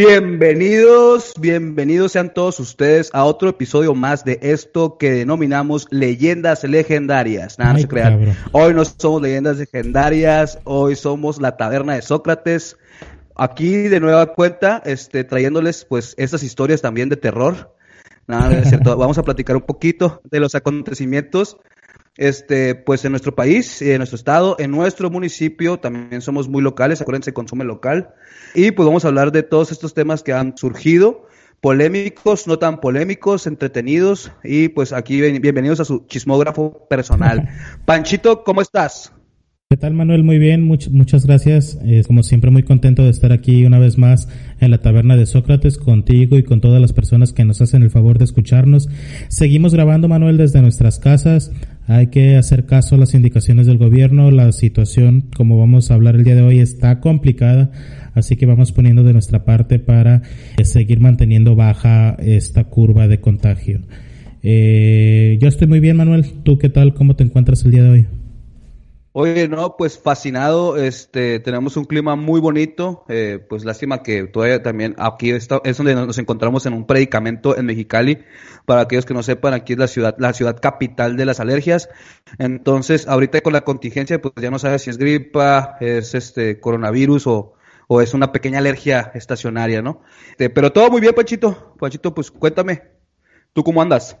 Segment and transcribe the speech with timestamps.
[0.00, 7.58] Bienvenidos, bienvenidos sean todos ustedes a otro episodio más de esto que denominamos leyendas legendarias.
[7.58, 8.34] Nada, no se crean.
[8.52, 12.78] Hoy no somos leyendas legendarias, hoy somos la taberna de Sócrates.
[13.36, 17.76] Aquí de nueva cuenta, este, trayéndoles pues estas historias también de terror.
[18.26, 18.96] Nada, es cierto.
[18.96, 21.58] Vamos a platicar un poquito de los acontecimientos
[22.20, 27.00] este, pues en nuestro país, en nuestro estado, en nuestro municipio, también somos muy locales,
[27.00, 28.10] acuérdense, consume local.
[28.54, 31.26] Y pues vamos a hablar de todos estos temas que han surgido,
[31.62, 34.32] polémicos, no tan polémicos, entretenidos.
[34.44, 37.48] Y pues aquí bienvenidos a su chismógrafo personal.
[37.86, 39.14] Panchito, ¿cómo estás?
[39.70, 40.24] ¿Qué tal Manuel?
[40.24, 41.78] Muy bien, muchas gracias.
[42.06, 45.78] como siempre muy contento de estar aquí una vez más en la taberna de Sócrates
[45.78, 48.88] contigo y con todas las personas que nos hacen el favor de escucharnos.
[49.28, 51.52] Seguimos grabando Manuel desde nuestras casas.
[51.90, 54.30] Hay que hacer caso a las indicaciones del gobierno.
[54.30, 57.72] La situación, como vamos a hablar el día de hoy, está complicada.
[58.14, 60.22] Así que vamos poniendo de nuestra parte para
[60.56, 63.80] eh, seguir manteniendo baja esta curva de contagio.
[64.44, 66.26] Eh, yo estoy muy bien, Manuel.
[66.44, 66.94] ¿Tú qué tal?
[66.94, 68.06] ¿Cómo te encuentras el día de hoy?
[69.12, 74.62] Oye, no, pues fascinado, este, tenemos un clima muy bonito, eh, pues lástima que todavía
[74.62, 78.22] también aquí está, es donde nos encontramos en un predicamento en Mexicali,
[78.66, 81.88] para aquellos que no sepan, aquí es la ciudad, la ciudad capital de las alergias,
[82.38, 87.26] entonces ahorita con la contingencia, pues ya no sabes si es gripa, es este coronavirus
[87.26, 87.54] o,
[87.88, 90.02] o es una pequeña alergia estacionaria, ¿no?
[90.30, 92.82] Este, pero todo muy bien, Pachito, Pachito, pues cuéntame,
[93.52, 94.16] ¿tú cómo andas?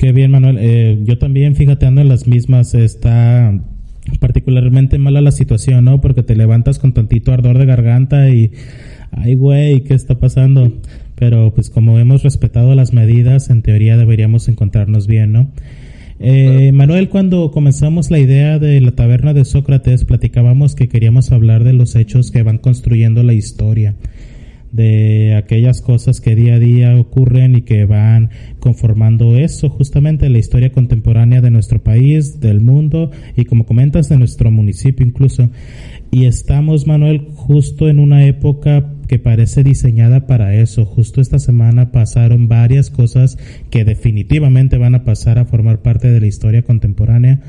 [0.00, 0.56] Qué bien, Manuel.
[0.58, 2.72] Eh, yo también, fíjate, ando en las mismas.
[2.72, 3.52] Está
[4.18, 6.00] particularmente mala la situación, ¿no?
[6.00, 8.50] Porque te levantas con tantito ardor de garganta y,
[9.10, 10.72] ay, güey, ¿qué está pasando?
[11.16, 15.50] Pero pues como hemos respetado las medidas, en teoría deberíamos encontrarnos bien, ¿no?
[16.18, 21.62] Eh, Manuel, cuando comenzamos la idea de la taberna de Sócrates, platicábamos que queríamos hablar
[21.62, 23.96] de los hechos que van construyendo la historia
[24.72, 30.38] de aquellas cosas que día a día ocurren y que van conformando eso, justamente la
[30.38, 35.50] historia contemporánea de nuestro país, del mundo y como comentas de nuestro municipio incluso.
[36.12, 40.84] Y estamos, Manuel, justo en una época que parece diseñada para eso.
[40.84, 43.38] Justo esta semana pasaron varias cosas
[43.70, 47.40] que definitivamente van a pasar a formar parte de la historia contemporánea.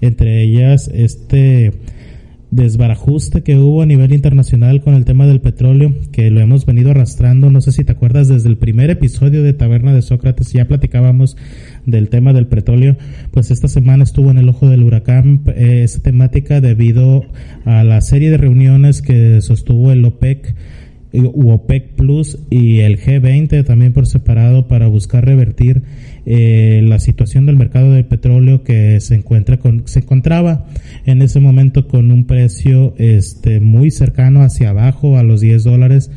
[0.00, 1.72] Entre ellas, este
[2.52, 6.90] desbarajuste que hubo a nivel internacional con el tema del petróleo, que lo hemos venido
[6.90, 10.66] arrastrando, no sé si te acuerdas, desde el primer episodio de Taberna de Sócrates ya
[10.66, 11.38] platicábamos
[11.86, 12.96] del tema del petróleo,
[13.30, 17.24] pues esta semana estuvo en el ojo del huracán eh, esa temática debido
[17.64, 20.54] a la serie de reuniones que sostuvo el OPEC
[21.14, 25.82] OPEC Plus y el G20 también por separado para buscar revertir
[26.24, 30.66] eh, la situación del mercado del petróleo que se encuentra con, se encontraba
[31.04, 36.10] en ese momento con un precio este muy cercano hacia abajo a los 10 dólares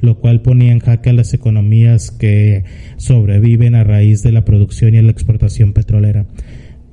[0.00, 2.64] lo cual ponía en jaque a las economías que
[2.96, 6.26] sobreviven a raíz de la producción y la exportación petrolera.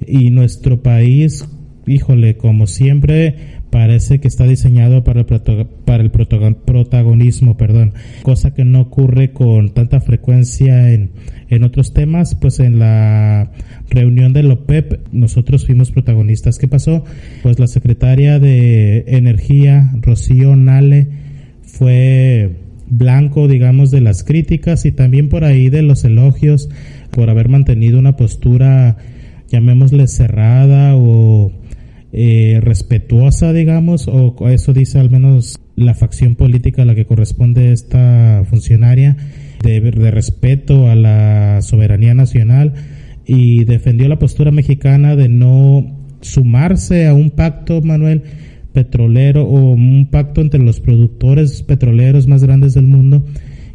[0.06, 1.48] Y nuestro país,
[1.86, 3.36] híjole, como siempre,
[3.70, 5.26] parece que está diseñado para el,
[5.86, 11.12] para el protagonismo, perdón, cosa que no ocurre con tanta frecuencia en,
[11.50, 13.52] en otros temas, pues en la
[13.90, 16.58] reunión de OPEP nosotros fuimos protagonistas.
[16.58, 17.04] ¿Qué pasó?
[17.44, 21.08] Pues la secretaria de Energía, Rocío Nale,
[21.64, 22.58] fue
[22.90, 26.70] blanco, digamos, de las críticas y también por ahí de los elogios
[27.12, 28.98] por haber mantenido una postura,
[29.50, 31.52] llamémosle cerrada o
[32.14, 37.72] eh, respetuosa, digamos, o eso dice al menos la facción política a la que corresponde
[37.72, 39.18] esta funcionaria,
[39.64, 42.74] de, de respeto a la soberanía nacional
[43.26, 48.24] y defendió la postura mexicana de no sumarse a un pacto, Manuel,
[48.74, 53.26] petrolero o un pacto entre los productores petroleros más grandes del mundo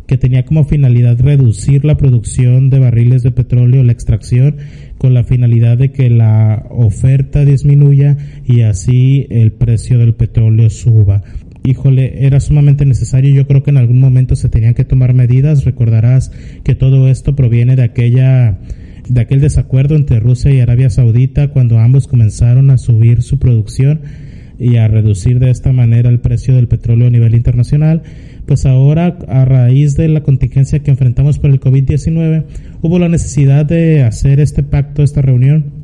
[0.06, 4.56] que tenía como finalidad reducir la producción de barriles de petróleo, la extracción,
[5.02, 8.16] con la finalidad de que la oferta disminuya
[8.46, 11.24] y así el precio del petróleo suba.
[11.64, 13.34] Híjole, era sumamente necesario.
[13.34, 15.64] Yo creo que en algún momento se tenían que tomar medidas.
[15.64, 16.30] Recordarás
[16.62, 18.60] que todo esto proviene de aquella
[19.08, 24.02] de aquel desacuerdo entre Rusia y Arabia Saudita cuando ambos comenzaron a subir su producción
[24.60, 28.04] y a reducir de esta manera el precio del petróleo a nivel internacional
[28.46, 32.44] pues ahora a raíz de la contingencia que enfrentamos por el COVID-19,
[32.82, 35.80] hubo la necesidad de hacer este pacto, esta reunión.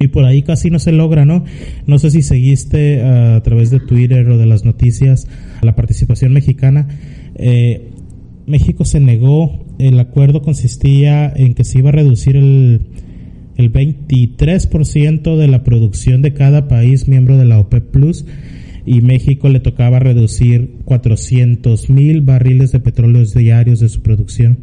[0.00, 1.44] Y por ahí casi no se logra, ¿no?
[1.86, 5.28] No sé si seguiste a través de Twitter o de las noticias
[5.60, 6.88] la participación mexicana.
[7.34, 7.90] Eh,
[8.46, 12.80] México se negó, el acuerdo consistía en que se iba a reducir el,
[13.56, 18.24] el 23% de la producción de cada país miembro de la OPEP Plus
[18.86, 24.58] y México le tocaba reducir 400 mil barriles de petróleo diarios de su producción.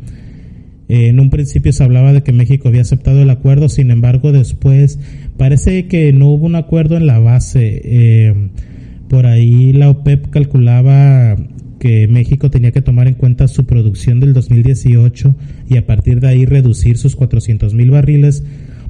[0.90, 5.00] En un principio se hablaba de que México había aceptado el acuerdo, sin embargo después
[5.38, 7.82] parece que no hubo un acuerdo en la base.
[7.84, 8.34] Eh,
[9.10, 11.36] por ahí la OPEP calculaba
[11.80, 15.36] que México tenía que tomar en cuenta su producción del 2018
[15.70, 18.44] y a partir de ahí reducir sus 400 mil barriles,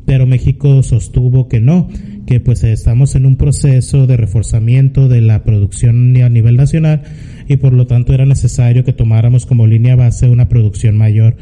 [0.06, 1.90] pero México sostuvo que no,
[2.26, 7.02] que pues estamos en un proceso de reforzamiento de la producción a nivel nacional
[7.48, 11.36] y por lo tanto era necesario que tomáramos como línea base una producción mayor.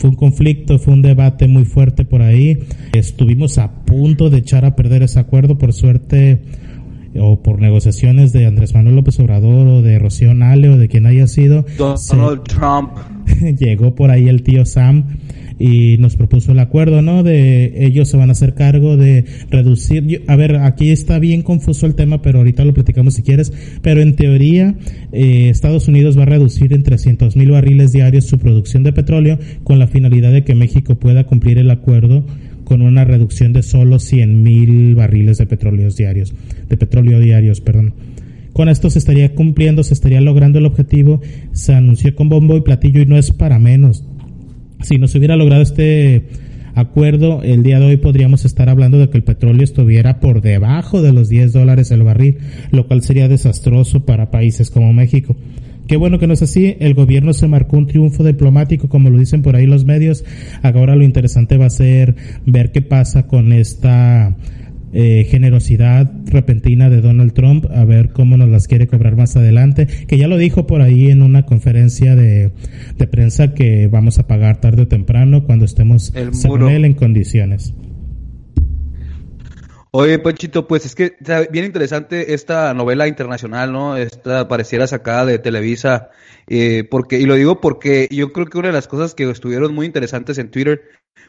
[0.00, 2.58] Fue un conflicto, fue un debate muy fuerte por ahí.
[2.94, 6.40] Estuvimos a punto de echar a perder ese acuerdo, por suerte
[7.18, 11.04] o por negociaciones de Andrés Manuel López Obrador o de Rocío Nale o de quien
[11.04, 11.66] haya sido.
[11.76, 12.92] Donald Trump.
[13.58, 15.04] llegó por ahí el tío Sam
[15.60, 17.22] y nos propuso el acuerdo, ¿no?
[17.22, 20.22] De ellos se van a hacer cargo de reducir.
[20.26, 23.52] a ver, aquí está bien confuso el tema, pero ahorita lo platicamos si quieres.
[23.82, 24.74] Pero en teoría,
[25.12, 29.38] eh, Estados Unidos va a reducir en 300 mil barriles diarios su producción de petróleo
[29.62, 32.24] con la finalidad de que México pueda cumplir el acuerdo
[32.64, 36.32] con una reducción de solo 100 mil barriles de petróleo diarios,
[36.68, 37.92] de petróleo diarios, perdón.
[38.52, 41.20] Con esto se estaría cumpliendo, se estaría logrando el objetivo,
[41.52, 44.04] se anunció con bombo y platillo y no es para menos.
[44.82, 46.24] Si no se hubiera logrado este
[46.74, 51.02] acuerdo, el día de hoy podríamos estar hablando de que el petróleo estuviera por debajo
[51.02, 52.38] de los 10 dólares el barril,
[52.70, 55.36] lo cual sería desastroso para países como México.
[55.86, 56.76] Qué bueno que no es así.
[56.78, 60.24] El gobierno se marcó un triunfo diplomático, como lo dicen por ahí los medios.
[60.62, 62.14] Ahora lo interesante va a ser
[62.46, 64.36] ver qué pasa con esta
[64.92, 69.86] eh, generosidad repentina de Donald Trump, a ver cómo nos las quiere cobrar más adelante,
[69.86, 72.50] que ya lo dijo por ahí en una conferencia de,
[72.96, 76.12] de prensa que vamos a pagar tarde o temprano cuando estemos
[76.46, 77.74] con él en condiciones.
[79.92, 83.96] Oye, Panchito, pues es que está bien interesante esta novela internacional, ¿no?
[83.96, 86.10] Esta pareciera sacada de Televisa,
[86.46, 89.74] eh, porque, y lo digo porque yo creo que una de las cosas que estuvieron
[89.74, 90.82] muy interesantes en Twitter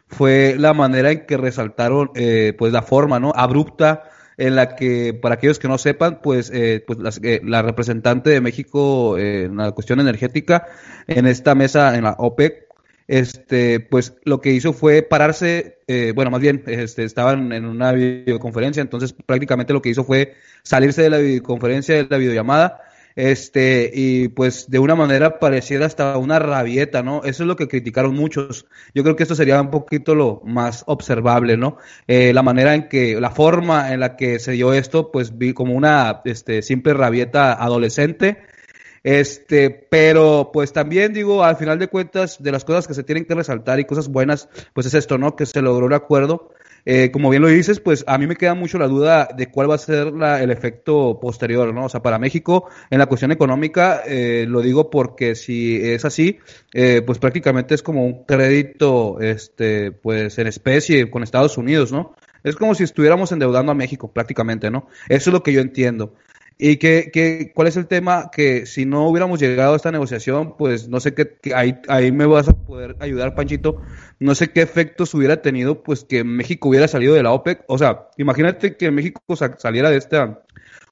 [0.08, 3.32] fue la manera en que resaltaron, eh, pues la forma, ¿no?
[3.36, 4.04] Abrupta
[4.38, 6.98] en la que, para aquellos que no sepan, pues, eh, pues
[7.44, 10.68] la representante de México en la cuestión energética
[11.08, 12.68] en esta mesa, en la OPEC,
[13.08, 17.92] este, pues lo que hizo fue pararse, eh, bueno, más bien, este, estaban en una
[17.92, 22.82] videoconferencia, entonces prácticamente lo que hizo fue salirse de la videoconferencia, de la videollamada,
[23.16, 27.24] este, y pues de una manera pareciera hasta una rabieta, ¿no?
[27.24, 28.66] Eso es lo que criticaron muchos.
[28.94, 31.78] Yo creo que esto sería un poquito lo más observable, ¿no?
[32.08, 35.54] Eh, la manera en que, la forma en la que se dio esto, pues vi
[35.54, 38.38] como una, este, simple rabieta adolescente,
[39.04, 43.26] este, pero pues también digo, al final de cuentas, de las cosas que se tienen
[43.26, 45.36] que resaltar y cosas buenas, pues es esto, ¿no?
[45.36, 46.52] Que se logró un acuerdo.
[46.86, 49.70] Eh, como bien lo dices, pues a mí me queda mucho la duda de cuál
[49.70, 51.86] va a ser el efecto posterior, ¿no?
[51.86, 56.40] O sea, para México, en la cuestión económica, eh, lo digo porque si es así,
[56.74, 62.16] eh, pues prácticamente es como un crédito, este, pues en especie con Estados Unidos, ¿no?
[62.44, 64.88] Es como si estuviéramos endeudando a México, prácticamente, ¿no?
[65.10, 66.16] Eso es lo que yo entiendo.
[66.64, 68.30] ¿Y qué, cuál es el tema?
[68.32, 72.28] Que si no hubiéramos llegado a esta negociación, pues no sé qué, ahí, ahí me
[72.28, 73.82] vas a poder ayudar, Panchito.
[74.20, 77.64] No sé qué efectos hubiera tenido, pues que México hubiera salido de la OPEC.
[77.68, 79.22] O sea, imagínate que México
[79.58, 80.44] saliera de esta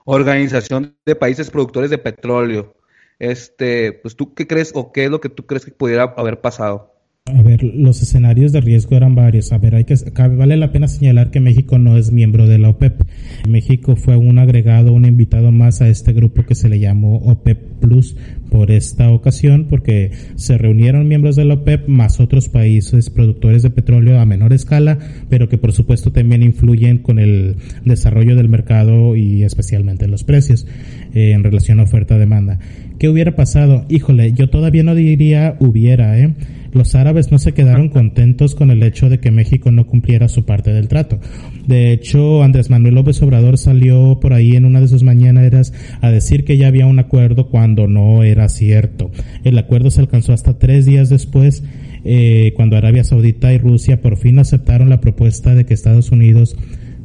[0.06, 2.76] organización de países productores de petróleo.
[3.20, 6.42] Este, pues tú qué crees o qué es lo que tú crees que pudiera haber
[6.42, 6.99] pasado?
[7.36, 9.52] A ver, los escenarios de riesgo eran varios.
[9.52, 9.96] A ver, hay que
[10.36, 13.02] vale la pena señalar que México no es miembro de la OPEP.
[13.48, 17.80] México fue un agregado, un invitado más a este grupo que se le llamó OPEP
[17.80, 18.16] Plus
[18.50, 23.70] por esta ocasión, porque se reunieron miembros de la OPEP más otros países productores de
[23.70, 24.98] petróleo a menor escala,
[25.30, 30.24] pero que por supuesto también influyen con el desarrollo del mercado y especialmente en los
[30.24, 30.66] precios
[31.14, 32.60] eh, en relación a oferta-demanda.
[33.00, 33.86] ¿Qué hubiera pasado?
[33.88, 36.34] Híjole, yo todavía no diría hubiera, ¿eh?
[36.74, 40.44] Los árabes no se quedaron contentos con el hecho de que México no cumpliera su
[40.44, 41.18] parte del trato.
[41.66, 46.12] De hecho, Andrés Manuel López Obrador salió por ahí en una de sus mañaneras a
[46.12, 49.10] decir que ya había un acuerdo cuando no era cierto.
[49.46, 51.64] El acuerdo se alcanzó hasta tres días después,
[52.04, 56.56] eh, cuando Arabia Saudita y Rusia por fin aceptaron la propuesta de que Estados Unidos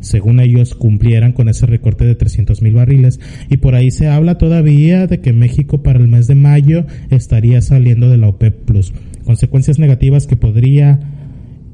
[0.05, 3.21] según ellos, cumplieran con ese recorte de 300 mil barriles.
[3.49, 7.61] Y por ahí se habla todavía de que México para el mes de mayo estaría
[7.61, 8.93] saliendo de la OPEP Plus.
[9.25, 11.01] Consecuencias negativas que podría,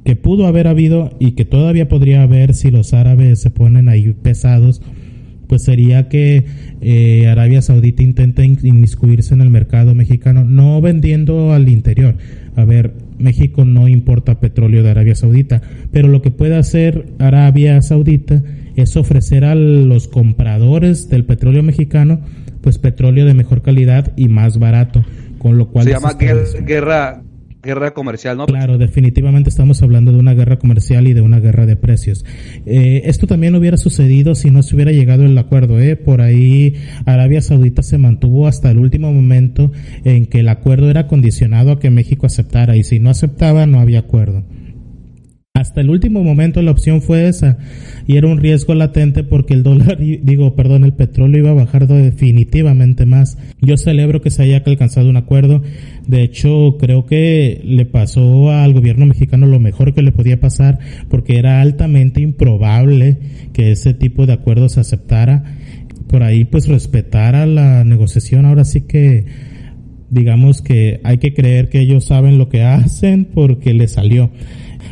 [0.05, 4.13] que pudo haber habido y que todavía podría haber si los árabes se ponen ahí
[4.13, 4.81] pesados
[5.51, 6.45] pues sería que
[6.81, 12.15] eh, Arabia Saudita intenta inmiscuirse en el mercado mexicano, no vendiendo al interior.
[12.55, 15.63] A ver, México no importa petróleo de Arabia Saudita,
[15.93, 18.43] pero lo que puede hacer Arabia Saudita
[18.77, 22.21] es ofrecer a los compradores del petróleo mexicano
[22.61, 25.05] pues petróleo de mejor calidad y más barato,
[25.39, 27.23] con lo cual se llama guerra guerra
[27.95, 28.47] comercial, ¿no?
[28.47, 32.25] Claro, definitivamente estamos hablando de una guerra comercial y de una guerra de precios.
[32.67, 35.97] Eh, esto también hubiera sucedido si no se hubiera llegado el acuerdo, ¿eh?
[35.97, 36.75] Por ahí
[37.07, 39.73] Arabia Saudita se mantuvo hasta el último momento
[40.05, 43.81] en que el acuerdo era condicionado a que México aceptara y si no aceptaba no
[43.81, 44.45] había acuerdo.
[45.55, 47.59] Hasta el último momento la opción fue esa
[48.07, 51.89] y era un riesgo latente porque el dólar, digo, perdón, el petróleo iba a bajar
[51.89, 53.37] definitivamente más.
[53.61, 55.61] Yo celebro que se haya alcanzado un acuerdo.
[56.07, 60.79] De hecho, creo que le pasó al gobierno mexicano lo mejor que le podía pasar
[61.09, 63.19] porque era altamente improbable
[63.53, 65.57] que ese tipo de acuerdo se aceptara.
[66.07, 68.47] Por ahí pues respetara la negociación.
[68.47, 69.27] Ahora sí que
[70.11, 74.31] digamos que hay que creer que ellos saben lo que hacen porque le salió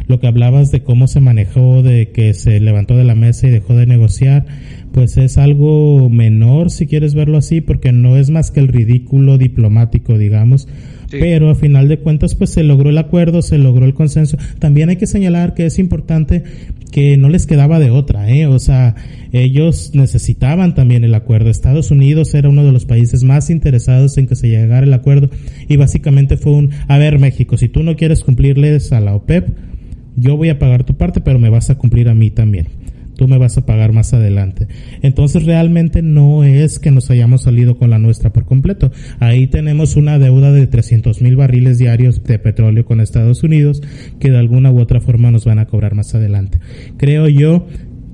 [0.07, 3.51] lo que hablabas de cómo se manejó, de que se levantó de la mesa y
[3.51, 4.47] dejó de negociar,
[4.93, 9.39] pues es algo menor si quieres verlo así, porque no es más que el ridículo
[9.39, 10.69] diplomático, digamos.
[11.11, 14.37] Pero a final de cuentas, pues se logró el acuerdo, se logró el consenso.
[14.59, 16.43] También hay que señalar que es importante
[16.93, 18.47] que no les quedaba de otra, ¿eh?
[18.47, 18.95] O sea,
[19.33, 21.51] ellos necesitaban también el acuerdo.
[21.51, 25.31] Estados Unidos era uno de los países más interesados en que se llegara el acuerdo
[25.69, 29.49] y básicamente fue un, a ver México, si tú no quieres cumplirles a la OPEP,
[30.21, 32.67] yo voy a pagar tu parte, pero me vas a cumplir a mí también.
[33.17, 34.69] Tú me vas a pagar más adelante.
[35.03, 38.93] Entonces realmente no es que nos hayamos salido con la nuestra por completo.
[39.19, 43.83] Ahí tenemos una deuda de 300 mil barriles diarios de petróleo con Estados Unidos
[44.21, 46.61] que de alguna u otra forma nos van a cobrar más adelante.
[46.97, 47.67] Creo yo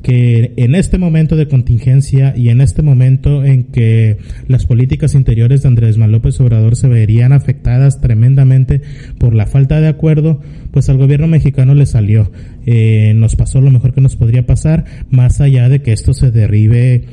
[0.05, 5.63] que en este momento de contingencia y en este momento en que las políticas interiores
[5.63, 8.83] de Andrés Manuel López Obrador se verían afectadas tremendamente
[9.19, 10.43] por la falta de acuerdo,
[10.73, 12.31] pues al gobierno mexicano le salió.
[12.67, 16.31] Eh, nos pasó lo mejor que nos podría pasar, más allá de que esto se
[16.31, 17.05] derribe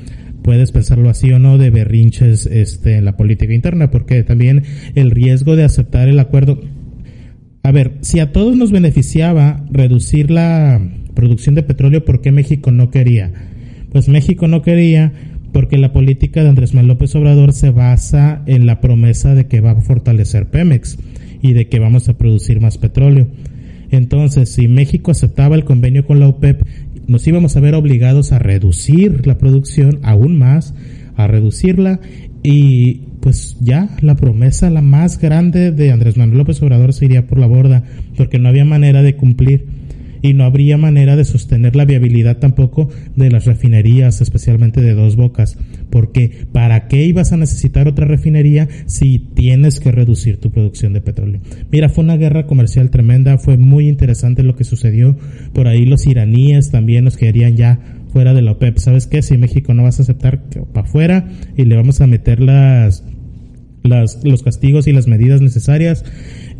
[0.43, 4.63] puedes pensarlo así o no, de berrinches este, en la política interna, porque también
[4.95, 6.59] el riesgo de aceptar el acuerdo.
[7.63, 10.81] A ver, si a todos nos beneficiaba reducir la,
[11.21, 13.31] producción de petróleo, ¿por qué México no quería?
[13.91, 15.13] Pues México no quería
[15.53, 19.61] porque la política de Andrés Manuel López Obrador se basa en la promesa de que
[19.61, 20.97] va a fortalecer Pemex
[21.43, 23.27] y de que vamos a producir más petróleo.
[23.91, 26.63] Entonces, si México aceptaba el convenio con la OPEP,
[27.05, 30.73] nos íbamos a ver obligados a reducir la producción aún más,
[31.17, 31.99] a reducirla
[32.41, 37.27] y pues ya la promesa la más grande de Andrés Manuel López Obrador se iría
[37.27, 37.83] por la borda
[38.17, 39.80] porque no había manera de cumplir
[40.21, 45.15] y no habría manera de sostener la viabilidad tampoco de las refinerías, especialmente de dos
[45.15, 45.57] bocas.
[45.89, 51.01] Porque ¿para qué ibas a necesitar otra refinería si tienes que reducir tu producción de
[51.01, 51.41] petróleo?
[51.71, 55.17] Mira, fue una guerra comercial tremenda, fue muy interesante lo que sucedió.
[55.53, 57.79] Por ahí los iraníes también nos querían ya
[58.11, 58.77] fuera de la OPEP.
[58.77, 59.21] ¿Sabes qué?
[59.21, 63.03] Si México no vas a aceptar para afuera y le vamos a meter las,
[63.83, 66.05] las, los castigos y las medidas necesarias,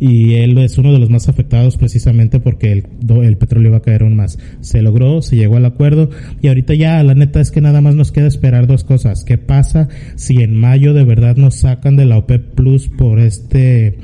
[0.00, 2.86] y él es uno de los más afectados precisamente porque el,
[3.22, 4.38] el petróleo va a caer aún más.
[4.60, 6.10] Se logró, se llegó al acuerdo
[6.40, 9.22] y ahorita ya la neta es que nada más nos queda esperar dos cosas.
[9.24, 13.98] ¿Qué pasa si en mayo de verdad nos sacan de la OPEP Plus por este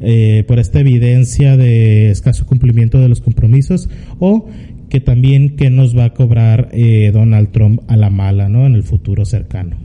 [0.00, 4.48] eh, por esta evidencia de escaso cumplimiento de los compromisos o
[4.88, 8.66] que también que nos va a cobrar eh, Donald Trump a la mala, ¿no?
[8.66, 9.76] En el futuro cercano.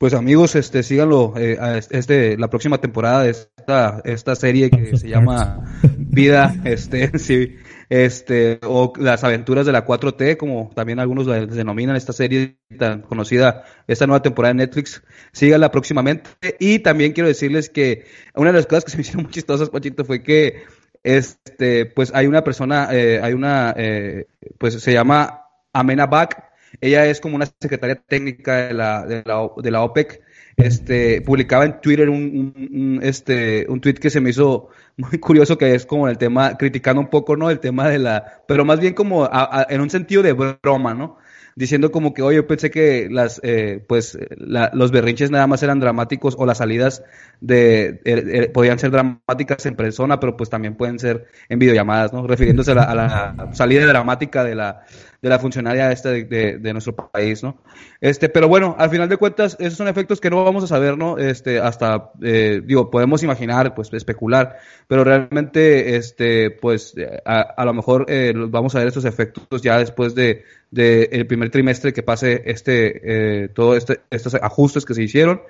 [0.00, 1.58] Pues amigos, este, síganlo, eh,
[1.90, 7.56] este, la próxima temporada de esta, esta serie que se llama Vida, este, sí,
[7.90, 13.02] este, o las aventuras de la 4T, como también algunos la denominan esta serie tan
[13.02, 15.02] conocida, esta nueva temporada de Netflix,
[15.32, 16.30] síganla próximamente.
[16.58, 19.68] Y también quiero decirles que una de las cosas que se me hicieron muy chistosas,
[19.68, 20.62] Pachito, fue que,
[21.02, 25.42] este, pues hay una persona, eh, hay una, eh, pues se llama
[25.74, 26.49] Amena Bach,
[26.80, 30.22] ella es como una secretaria técnica de la, de la, de la OPEC.
[30.56, 35.74] Este, publicaba en Twitter un, este, un tweet que se me hizo muy curioso, que
[35.74, 37.50] es como el tema, criticando un poco, ¿no?
[37.50, 39.28] El tema de la, pero más bien como
[39.68, 41.18] en un sentido de broma, ¿no?
[41.60, 45.80] diciendo como que, oye, yo pensé que las, eh, pues, los berrinches nada más eran
[45.80, 47.02] dramáticos o las salidas
[47.40, 52.12] de, eh, eh, podían ser dramáticas en persona, pero pues también pueden ser en videollamadas,
[52.12, 52.26] ¿no?
[52.26, 54.84] Refiriéndose a la, a la salida dramática de la,
[55.22, 57.58] de la funcionaria esta de, de, nuestro país, ¿no?
[58.00, 60.96] Este, pero bueno, al final de cuentas, esos son efectos que no vamos a saber,
[60.96, 61.18] ¿no?
[61.18, 64.56] Este, hasta, eh, digo, podemos imaginar, pues, especular,
[64.88, 69.78] pero realmente, este, pues, a, a lo mejor eh, vamos a ver estos efectos ya
[69.78, 74.94] después de, de el primer trimestre que pase este, eh, todo este, estos ajustes que
[74.94, 75.42] se hicieron.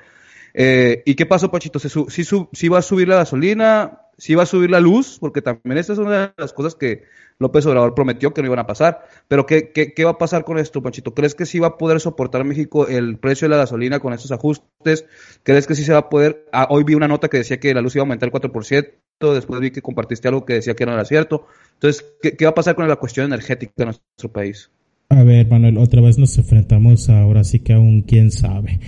[0.55, 1.79] Eh, ¿Y qué pasó, Pachito?
[1.79, 4.00] ¿Se si, si va a subir la gasolina?
[4.21, 7.05] Si va a subir la luz, porque también esta es una de las cosas que
[7.39, 9.07] López Obrador prometió que no iban a pasar.
[9.29, 11.15] Pero ¿qué, qué, va a pasar con esto, Panchito?
[11.15, 14.31] ¿Crees que sí va a poder soportar México el precio de la gasolina con estos
[14.31, 15.07] ajustes?
[15.43, 16.47] ¿Crees que sí se va a poder?
[16.53, 18.93] Ah, hoy vi una nota que decía que la luz iba a aumentar el 4%,
[19.33, 21.47] después vi que compartiste algo que decía que no era cierto.
[21.73, 24.71] Entonces, ¿qué, qué va a pasar con la cuestión energética de nuestro país?
[25.13, 28.79] A ver, Manuel, otra vez nos enfrentamos ahora sí que aún quién sabe.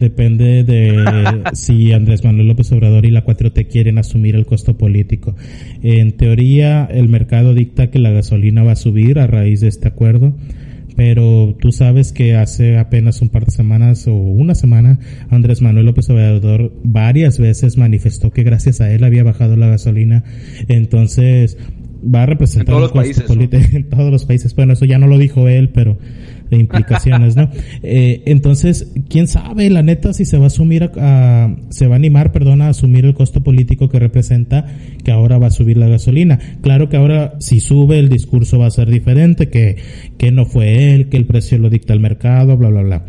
[0.00, 1.04] Depende de
[1.52, 5.36] si Andrés Manuel López Obrador y la 4T quieren asumir el costo político.
[5.84, 9.86] En teoría, el mercado dicta que la gasolina va a subir a raíz de este
[9.86, 10.34] acuerdo,
[10.96, 14.98] pero tú sabes que hace apenas un par de semanas o una semana,
[15.30, 20.24] Andrés Manuel López Obrador varias veces manifestó que gracias a él había bajado la gasolina.
[20.66, 21.56] Entonces,
[22.02, 23.30] va a representar en todos los países,
[23.74, 24.54] en todos los países.
[24.54, 25.98] Bueno, eso ya no lo dijo él, pero
[26.50, 27.50] de implicaciones, ¿no?
[27.82, 31.96] Eh, entonces, quién sabe, la neta, si se va a asumir, a, se va a
[31.96, 34.66] animar, perdón, a asumir el costo político que representa
[35.04, 36.38] que ahora va a subir la gasolina.
[36.60, 39.76] Claro que ahora, si sube, el discurso va a ser diferente, que,
[40.16, 43.04] que no fue él, que el precio lo dicta el mercado, bla, bla, bla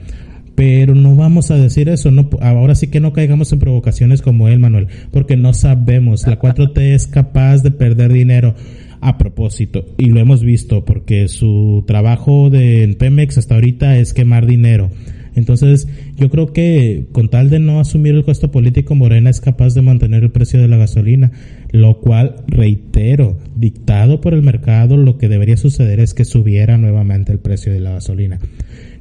[0.60, 4.50] pero no vamos a decir eso, no, ahora sí que no caigamos en provocaciones como
[4.50, 8.56] él, Manuel, porque no sabemos, la 4T es capaz de perder dinero
[9.00, 14.14] a propósito, y lo hemos visto, porque su trabajo de en Pemex hasta ahorita es
[14.14, 14.92] quemar dinero.
[15.34, 15.88] Entonces,
[16.18, 19.82] yo creo que con tal de no asumir el costo político, Morena es capaz de
[19.82, 21.32] mantener el precio de la gasolina,
[21.72, 27.32] lo cual, reitero, dictado por el mercado, lo que debería suceder es que subiera nuevamente
[27.32, 28.40] el precio de la gasolina.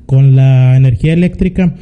[0.08, 1.74] Con la energía eléctrica,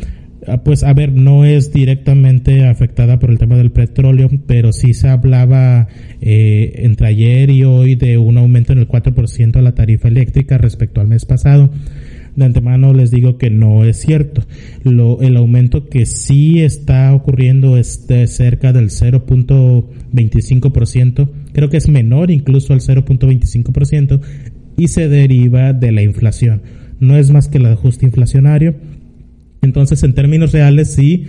[0.48, 4.94] ah, pues a ver, no es directamente afectada por el tema del petróleo, pero sí
[4.94, 5.86] se hablaba
[6.20, 10.58] eh, entre ayer y hoy de un aumento en el 4% a la tarifa eléctrica
[10.58, 11.70] respecto al mes pasado.
[12.34, 14.42] De antemano les digo que no es cierto.
[14.82, 21.88] Lo, el aumento que sí está ocurriendo es de cerca del 0.25%, creo que es
[21.88, 24.20] menor incluso al 0.25%
[24.76, 26.62] y se deriva de la inflación
[27.00, 28.76] no es más que el ajuste inflacionario.
[29.62, 31.26] Entonces, en términos reales, sí,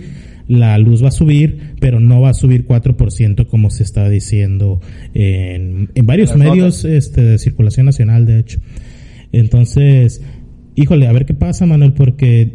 [0.48, 4.80] la luz va a subir, pero no va a subir 4% como se está diciendo
[5.14, 8.58] en, en varios medios este, de circulación nacional, de hecho.
[9.32, 10.22] Entonces,
[10.74, 12.52] híjole, a ver qué pasa, Manuel, porque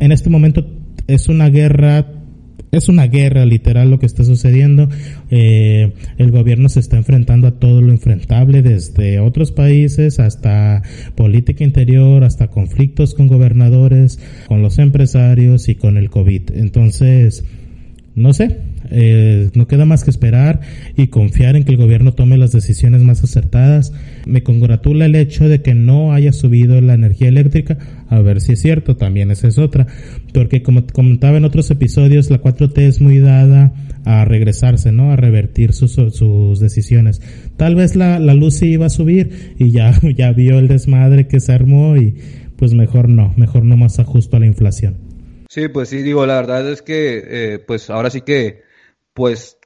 [0.00, 0.66] en este momento
[1.06, 2.19] es una guerra
[2.72, 4.88] es una guerra literal lo que está sucediendo.
[5.30, 10.82] Eh, el gobierno se está enfrentando a todo lo enfrentable, desde otros países hasta
[11.14, 16.52] política interior, hasta conflictos con gobernadores, con los empresarios y con el COVID.
[16.54, 17.44] Entonces,
[18.14, 18.58] no sé,
[18.90, 20.60] eh, no queda más que esperar
[20.96, 23.92] y confiar en que el gobierno tome las decisiones más acertadas.
[24.26, 28.52] Me congratula el hecho de que no haya subido la energía eléctrica, a ver si
[28.52, 29.86] es cierto, también esa es otra,
[30.34, 33.72] porque como comentaba en otros episodios, la 4T es muy dada
[34.04, 35.12] a regresarse, ¿no?
[35.12, 37.20] A revertir sus, sus decisiones.
[37.56, 41.40] Tal vez la, la luz iba a subir y ya, ya vio el desmadre que
[41.40, 42.14] se armó y
[42.56, 45.10] pues mejor no, mejor no más ajusto a la inflación.
[45.48, 48.62] Sí, pues sí, digo, la verdad es que, eh, pues ahora sí que
[49.14, 49.58] pues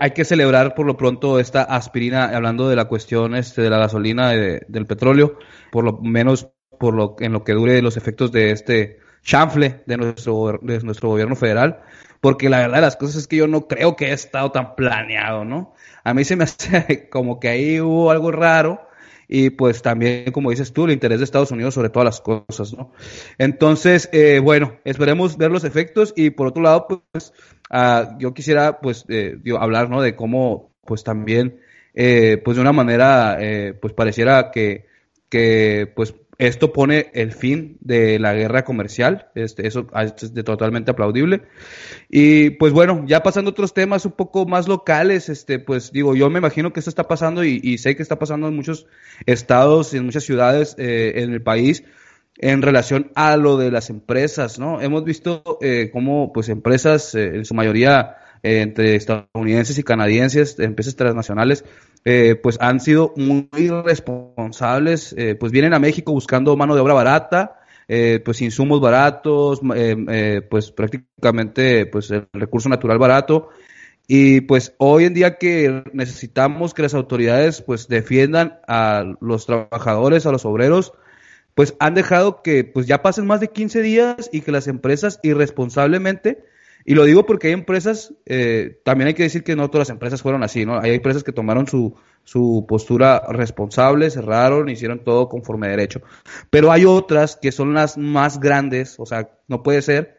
[0.00, 3.78] hay que celebrar por lo pronto esta aspirina, hablando de la cuestión este, de la
[3.78, 5.38] gasolina, del petróleo,
[5.70, 9.96] por lo menos por lo, en lo que dure los efectos de este chanfle de
[9.96, 11.80] nuestro, de nuestro gobierno federal,
[12.20, 14.74] porque la verdad de las cosas es que yo no creo que haya estado tan
[14.74, 15.74] planeado, ¿no?
[16.02, 18.80] A mí se me hace como que ahí hubo algo raro,
[19.34, 22.74] y pues también, como dices tú, el interés de Estados Unidos sobre todas las cosas,
[22.74, 22.92] ¿no?
[23.38, 27.32] Entonces, eh, bueno, esperemos ver los efectos y por otro lado, pues
[27.72, 30.02] uh, yo quisiera pues eh, hablar, ¿no?
[30.02, 31.60] De cómo pues también,
[31.94, 34.86] eh, pues de una manera, eh, pues pareciera que,
[35.28, 40.90] que pues esto pone el fin de la guerra comercial, este, eso es de totalmente
[40.90, 41.42] aplaudible.
[42.08, 46.16] Y pues bueno, ya pasando a otros temas un poco más locales, este, pues digo,
[46.16, 48.86] yo me imagino que esto está pasando y, sé que está pasando en muchos
[49.26, 51.84] estados y en muchas ciudades eh, en el país
[52.38, 54.80] en relación a lo de las empresas, ¿no?
[54.80, 60.96] Hemos visto eh, cómo, pues, empresas, eh, en su mayoría entre estadounidenses y canadienses, empresas
[60.96, 61.64] transnacionales,
[62.04, 63.48] eh, pues han sido muy
[63.84, 69.60] responsables, eh, pues vienen a México buscando mano de obra barata, eh, pues insumos baratos,
[70.50, 73.50] pues prácticamente pues el recurso natural barato.
[74.08, 80.26] Y pues hoy en día que necesitamos que las autoridades pues defiendan a los trabajadores,
[80.26, 80.92] a los obreros,
[81.54, 85.20] pues han dejado que pues ya pasen más de 15 días y que las empresas
[85.22, 86.44] irresponsablemente
[86.84, 89.94] y lo digo porque hay empresas, eh, también hay que decir que no todas las
[89.94, 90.80] empresas fueron así, ¿no?
[90.80, 96.02] Hay empresas que tomaron su, su postura responsable, cerraron, hicieron todo conforme a derecho.
[96.50, 100.18] Pero hay otras que son las más grandes, o sea, no puede ser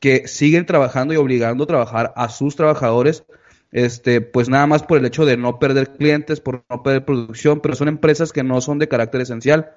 [0.00, 3.24] que siguen trabajando y obligando a trabajar a sus trabajadores
[3.70, 7.60] este, pues nada más por el hecho de no perder clientes, por no perder producción,
[7.60, 9.72] pero son empresas que no son de carácter esencial.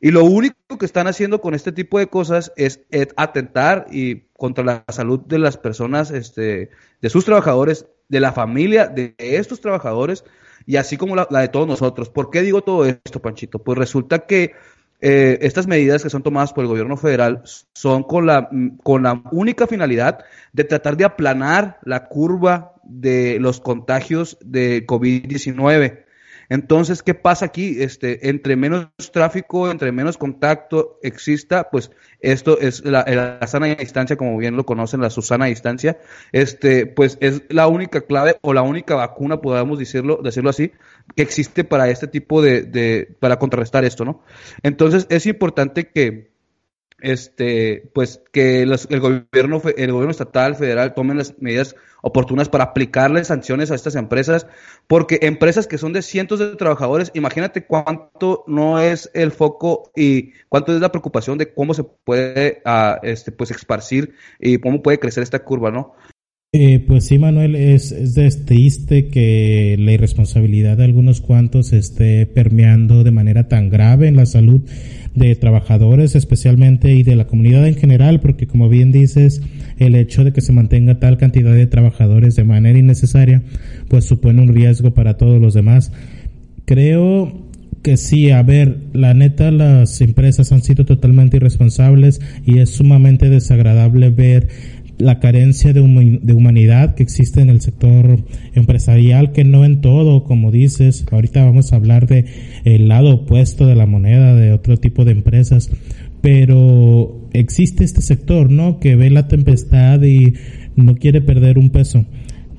[0.00, 2.80] Y lo único que están haciendo con este tipo de cosas es,
[3.16, 8.86] atentar y contra la salud de las personas, este, de sus trabajadores, de la familia
[8.86, 10.24] de estos trabajadores
[10.66, 12.10] y así como la, de todos nosotros.
[12.10, 13.58] ¿Por qué digo todo esto, Panchito?
[13.58, 14.52] Pues resulta que
[15.00, 18.50] eh, estas medidas que son tomadas por el gobierno federal son con la,
[18.82, 26.04] con la única finalidad de tratar de aplanar la curva de los contagios de COVID-19.
[26.48, 27.82] Entonces, ¿qué pasa aquí?
[27.82, 34.36] Este, entre menos tráfico, entre menos contacto exista, pues esto es la, sana distancia, como
[34.38, 35.98] bien lo conocen, la Susana distancia,
[36.32, 40.72] este, pues es la única clave o la única vacuna, podemos decirlo, decirlo así,
[41.14, 44.22] que existe para este tipo de, de para contrarrestar esto, ¿no?
[44.62, 46.37] Entonces, es importante que,
[47.00, 53.24] este, pues que el gobierno, el gobierno estatal, federal tomen las medidas oportunas para aplicarle
[53.24, 54.46] sanciones a estas empresas,
[54.86, 60.32] porque empresas que son de cientos de trabajadores, imagínate cuánto no es el foco y
[60.48, 64.98] cuánto es la preocupación de cómo se puede ah, este, pues esparcir y cómo puede
[64.98, 65.94] crecer esta curva, ¿no?
[66.54, 73.04] Eh, pues sí, Manuel, es, es triste que la irresponsabilidad de algunos cuantos esté permeando
[73.04, 74.62] de manera tan grave en la salud
[75.14, 79.42] de trabajadores especialmente y de la comunidad en general, porque como bien dices,
[79.76, 83.42] el hecho de que se mantenga tal cantidad de trabajadores de manera innecesaria,
[83.88, 85.92] pues supone un riesgo para todos los demás.
[86.64, 87.46] Creo
[87.82, 93.30] que sí, a ver, la neta las empresas han sido totalmente irresponsables y es sumamente
[93.30, 94.48] desagradable ver
[94.98, 100.50] la carencia de, humanidad que existe en el sector empresarial, que no en todo, como
[100.50, 102.26] dices, ahorita vamos a hablar de
[102.64, 105.70] el lado opuesto de la moneda, de otro tipo de empresas,
[106.20, 108.80] pero existe este sector, ¿no?
[108.80, 110.34] Que ve la tempestad y
[110.74, 112.04] no quiere perder un peso.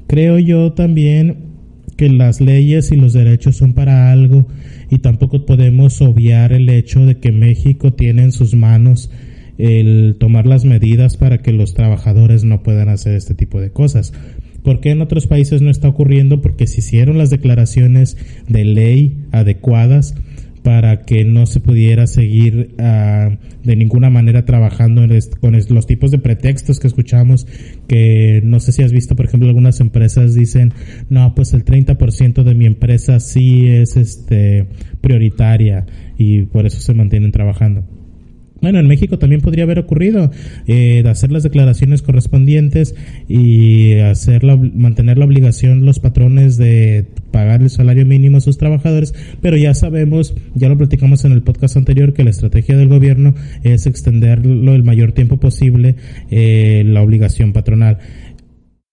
[0.07, 1.49] Creo yo también
[1.97, 4.47] que las leyes y los derechos son para algo
[4.89, 9.11] y tampoco podemos obviar el hecho de que México tiene en sus manos
[9.59, 14.13] el tomar las medidas para que los trabajadores no puedan hacer este tipo de cosas.
[14.63, 16.41] ¿Por qué en otros países no está ocurriendo?
[16.41, 18.17] Porque se hicieron las declaraciones
[18.47, 20.15] de ley adecuadas
[20.63, 25.05] para que no se pudiera seguir uh, de ninguna manera trabajando
[25.39, 27.47] con los tipos de pretextos que escuchamos,
[27.87, 30.73] que no sé si has visto, por ejemplo, algunas empresas dicen,
[31.09, 34.67] no, pues el 30% de mi empresa sí es este
[35.01, 35.85] prioritaria
[36.17, 37.98] y por eso se mantienen trabajando.
[38.61, 40.31] Bueno, en México también podría haber ocurrido
[40.67, 42.95] eh, hacer las declaraciones correspondientes
[43.27, 49.13] y hacer mantener la obligación los patrones de pagar el salario mínimo a sus trabajadores,
[49.41, 53.35] pero ya sabemos, ya lo platicamos en el podcast anterior, que la estrategia del gobierno
[53.63, 55.95] es extenderlo el mayor tiempo posible
[56.31, 57.99] eh, la obligación patronal.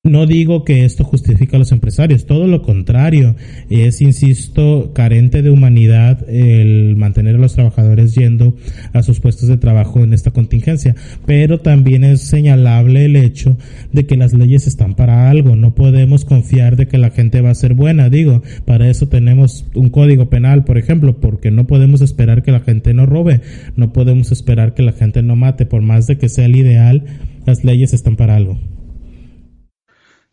[0.06, 3.34] No digo que esto justifica a los empresarios, todo lo contrario.
[3.70, 8.54] Es, insisto, carente de humanidad el mantener a los trabajadores yendo
[8.92, 10.94] a sus puestos de trabajo en esta contingencia.
[11.26, 13.58] Pero también es señalable el hecho
[13.92, 15.56] de que las leyes están para algo.
[15.56, 18.08] No podemos confiar de que la gente va a ser buena.
[18.08, 22.60] Digo, para eso tenemos un código penal, por ejemplo, porque no podemos esperar que la
[22.60, 23.40] gente no robe.
[23.74, 25.66] No podemos esperar que la gente no mate.
[25.66, 27.02] Por más de que sea el ideal,
[27.44, 28.56] las leyes están para algo.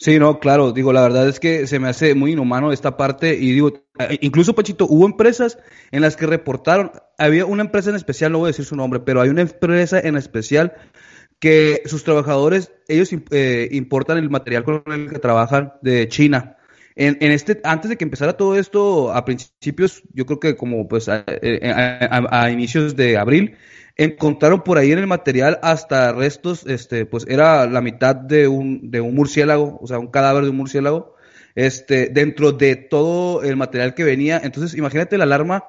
[0.03, 3.35] Sí, no, claro, digo, la verdad es que se me hace muy inhumano esta parte
[3.35, 5.57] y digo, eh, incluso Pachito, hubo empresas
[5.91, 8.99] en las que reportaron, había una empresa en especial, no voy a decir su nombre,
[8.99, 10.73] pero hay una empresa en especial
[11.39, 16.57] que sus trabajadores, ellos eh, importan el material con el que trabajan de China.
[16.95, 20.85] En, en, este, antes de que empezara todo esto, a principios, yo creo que como
[20.89, 23.55] pues a eh, inicios de abril,
[23.95, 28.89] encontraron por ahí en el material hasta restos, este, pues era la mitad de un,
[28.89, 31.15] de un murciélago, o sea, un cadáver de un murciélago,
[31.55, 34.41] este, dentro de todo el material que venía.
[34.43, 35.65] Entonces, imagínate la alarma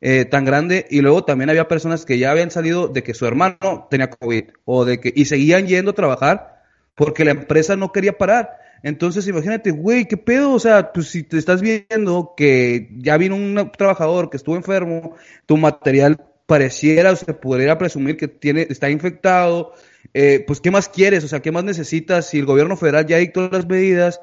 [0.00, 3.26] eh, tan grande y luego también había personas que ya habían salido de que su
[3.26, 6.62] hermano tenía COVID o de que, y seguían yendo a trabajar
[6.94, 8.58] porque la empresa no quería parar.
[8.82, 10.52] Entonces, imagínate, güey, ¿qué pedo?
[10.52, 15.14] O sea, pues si te estás viendo que ya vino un trabajador que estuvo enfermo,
[15.46, 16.18] tu material
[16.52, 19.72] pareciera o se pudiera presumir que tiene, está infectado,
[20.12, 21.24] eh, pues ¿qué más quieres?
[21.24, 22.28] O sea, ¿qué más necesitas?
[22.28, 24.20] Si el gobierno federal ya dictó las medidas,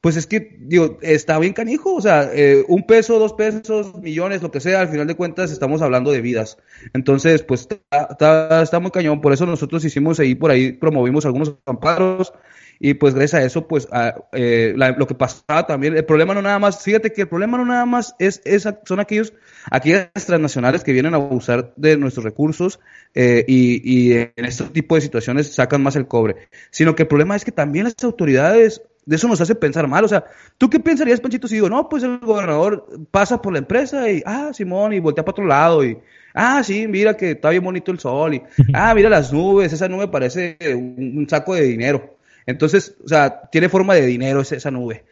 [0.00, 4.40] pues es que, digo, está bien canijo, o sea, eh, un peso, dos pesos, millones,
[4.40, 6.58] lo que sea, al final de cuentas estamos hablando de vidas.
[6.92, 11.56] Entonces, pues está, está, muy cañón, por eso nosotros hicimos ahí, por ahí promovimos algunos
[11.66, 12.32] amparos,
[12.80, 13.88] y pues gracias a eso, pues
[14.32, 17.64] eh, lo que pasaba también, el problema no nada más, fíjate que el problema no
[17.64, 19.32] nada más es, es son aquellos,
[19.70, 22.80] aquellas transnacionales que vienen a abusar de nuestros recursos
[23.14, 27.08] eh, y, y, en este tipo de situaciones sacan más el cobre, sino que el
[27.08, 30.04] problema es que también las autoridades de eso nos hace pensar mal.
[30.04, 30.24] O sea,
[30.58, 34.22] ¿tú qué pensarías, Panchito, si digo, no, pues el gobernador pasa por la empresa y,
[34.24, 35.98] ah, Simón, y voltea para otro lado y,
[36.34, 38.42] ah, sí, mira que está bien bonito el sol y,
[38.74, 42.13] ah, mira las nubes, esa nube parece un, saco de dinero.
[42.46, 45.04] Entonces, o sea, tiene forma de dinero esa, nube.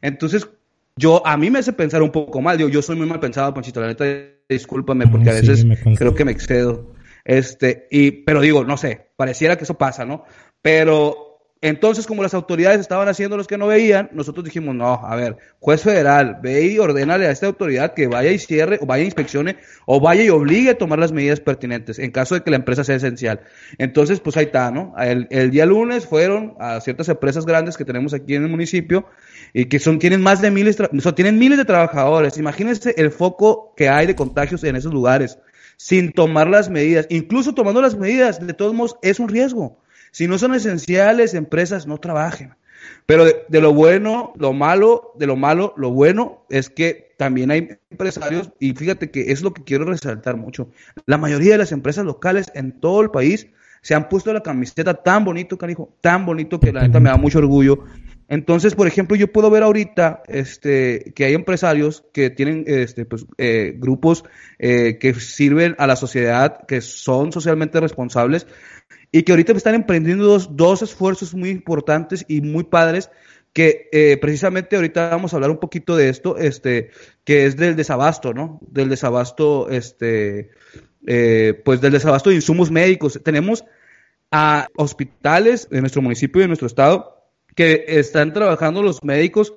[0.00, 0.48] Entonces,
[0.96, 2.58] yo, a mí me hace pensar un poco mal.
[2.58, 4.04] Yo, yo soy muy mal pensado, Panchito, la neta,
[4.48, 6.94] discúlpame porque a veces creo que me excedo.
[7.24, 10.24] Este, y, pero digo, no sé, pareciera que eso pasa, ¿no?
[10.62, 11.27] Pero
[11.60, 15.36] entonces, como las autoridades estaban haciendo los que no veían, nosotros dijimos, no, a ver,
[15.58, 19.06] juez federal, ve y ordénale a esta autoridad que vaya y cierre, o vaya y
[19.06, 22.56] inspeccione, o vaya y obligue a tomar las medidas pertinentes, en caso de que la
[22.56, 23.40] empresa sea esencial.
[23.78, 24.94] Entonces, pues ahí está, ¿no?
[24.98, 29.06] El, día lunes fueron a ciertas empresas grandes que tenemos aquí en el municipio,
[29.52, 30.76] y que son, tienen más de miles,
[31.16, 32.38] tienen miles de trabajadores.
[32.38, 35.38] Imagínense el foco que hay de contagios en esos lugares,
[35.76, 37.06] sin tomar las medidas.
[37.10, 39.80] Incluso tomando las medidas, de todos modos, es un riesgo.
[40.10, 42.54] Si no son esenciales, empresas no trabajen.
[43.06, 47.68] Pero de, lo bueno, lo malo, de lo malo, lo bueno es que también hay
[47.90, 50.70] empresarios, y fíjate que es lo que quiero resaltar mucho.
[51.06, 53.48] La mayoría de las empresas locales en todo el país
[53.82, 57.16] se han puesto la camiseta tan bonito, canijo, tan bonito que la neta me da
[57.16, 57.84] mucho orgullo.
[58.28, 63.24] Entonces, por ejemplo, yo puedo ver ahorita este, que hay empresarios que tienen este, pues,
[63.38, 64.24] eh, grupos
[64.58, 68.46] eh, que sirven a la sociedad, que son socialmente responsables,
[69.10, 73.10] y que ahorita están emprendiendo dos, dos esfuerzos muy importantes y muy padres
[73.52, 76.90] que eh, precisamente ahorita vamos a hablar un poquito de esto, este,
[77.24, 78.60] que es del desabasto, ¿no?
[78.62, 80.50] Del desabasto, este,
[81.06, 83.20] eh, pues del desabasto de insumos médicos.
[83.24, 83.64] Tenemos
[84.30, 87.18] a hospitales de nuestro municipio y de nuestro estado
[87.54, 89.54] que están trabajando los médicos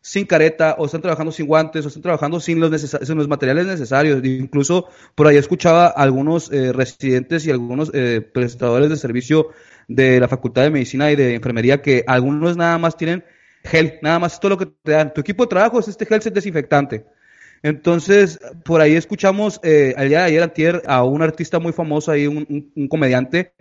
[0.00, 3.66] sin careta, o están trabajando sin guantes, o están trabajando sin los, sin los materiales
[3.66, 4.24] necesarios.
[4.24, 9.48] Incluso por ahí escuchaba a algunos eh, residentes y algunos eh, prestadores de servicio
[9.88, 13.24] de la Facultad de Medicina y de Enfermería que algunos nada más tienen
[13.64, 15.12] gel, nada más es todo lo que te dan.
[15.12, 17.06] Tu equipo de trabajo es este gel desinfectante.
[17.62, 22.12] Entonces, por ahí escuchamos eh, al día de ayer, antier, a un artista muy famoso
[22.12, 23.54] ahí, un comediante,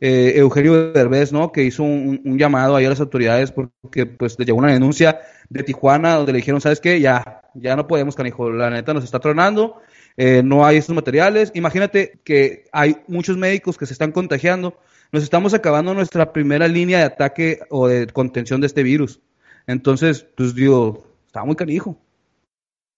[0.00, 1.52] eh, Eugenio Derbez, ¿no?
[1.52, 5.62] Que hizo un, llamado ahí a las autoridades porque pues le llegó una denuncia de
[5.62, 7.00] Tijuana donde le dijeron, ¿sabes qué?
[7.00, 9.80] Ya, ya no podemos, canijo, la neta nos está tronando,
[10.16, 11.52] eh, no hay estos materiales.
[11.54, 14.78] Imagínate que hay muchos médicos que se están contagiando,
[15.12, 19.20] nos estamos acabando nuestra primera línea de ataque o de contención de este virus.
[19.66, 21.98] Entonces, pues digo, está muy canijo.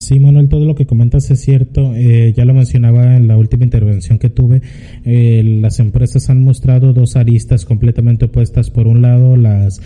[0.05, 1.95] Sí, Manuel, todo lo que comentas es cierto.
[1.95, 4.61] Eh, ya lo mencionaba en la última intervención que tuve.
[5.07, 8.71] Eh, las empresas han mostrado dos aristas completamente opuestas.
[8.71, 9.81] Por un lado, las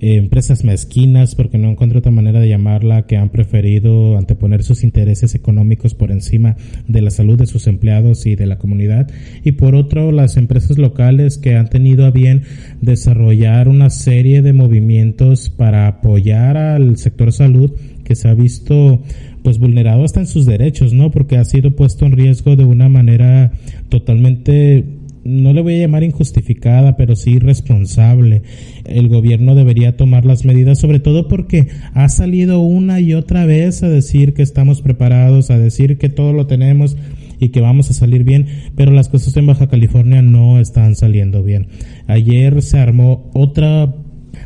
[0.00, 4.84] eh, empresas mezquinas, porque no encuentro otra manera de llamarla, que han preferido anteponer sus
[4.84, 6.56] intereses económicos por encima
[6.86, 9.10] de la salud de sus empleados y de la comunidad.
[9.44, 12.42] Y por otro, las empresas locales que han tenido a bien
[12.82, 17.72] desarrollar una serie de movimientos para apoyar al sector salud
[18.08, 19.02] que se ha visto
[19.42, 21.10] pues vulnerado hasta en sus derechos, ¿no?
[21.10, 23.52] Porque ha sido puesto en riesgo de una manera
[23.88, 24.84] totalmente
[25.28, 28.42] no le voy a llamar injustificada, pero sí irresponsable.
[28.86, 33.82] El gobierno debería tomar las medidas, sobre todo porque ha salido una y otra vez
[33.82, 36.96] a decir que estamos preparados, a decir que todo lo tenemos
[37.40, 41.42] y que vamos a salir bien, pero las cosas en Baja California no están saliendo
[41.42, 41.68] bien.
[42.06, 43.94] Ayer se armó otra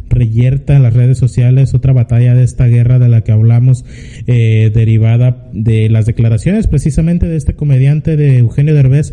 [0.09, 3.85] reyerta en las redes sociales, otra batalla de esta guerra de la que hablamos,
[4.27, 9.13] eh, derivada de las declaraciones precisamente de este comediante de Eugenio Derbez,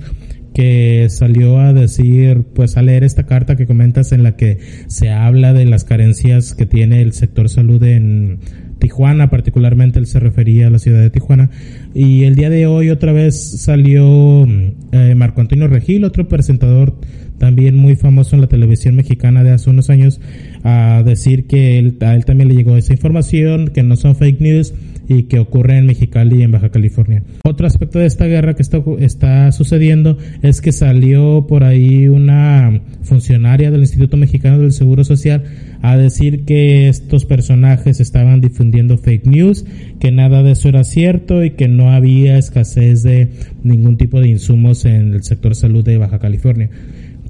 [0.53, 5.09] que salió a decir, pues a leer esta carta que comentas en la que se
[5.09, 8.39] habla de las carencias que tiene el sector salud en
[8.79, 11.49] Tijuana, particularmente él se refería a la ciudad de Tijuana.
[11.93, 14.45] Y el día de hoy otra vez salió
[14.91, 16.95] eh, Marco Antonio Regil, otro presentador
[17.39, 20.21] también muy famoso en la televisión mexicana de hace unos años,
[20.63, 24.41] a decir que él, a él también le llegó esa información, que no son fake
[24.41, 24.73] news
[25.09, 27.23] y que ocurre en Mexicali y en Baja California.
[27.43, 32.79] Otro aspecto de esta guerra que está, está sucediendo es que salió por ahí una
[33.01, 35.45] funcionaria del Instituto Mexicano del Seguro Social
[35.81, 39.65] a decir que estos personajes estaban difundiendo fake news,
[39.99, 43.29] que nada de eso era cierto y que no había escasez de
[43.63, 46.69] ningún tipo de insumos en el sector salud de Baja California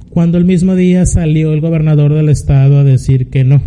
[0.09, 3.61] cuando el mismo día salió el gobernador del estado a decir que no,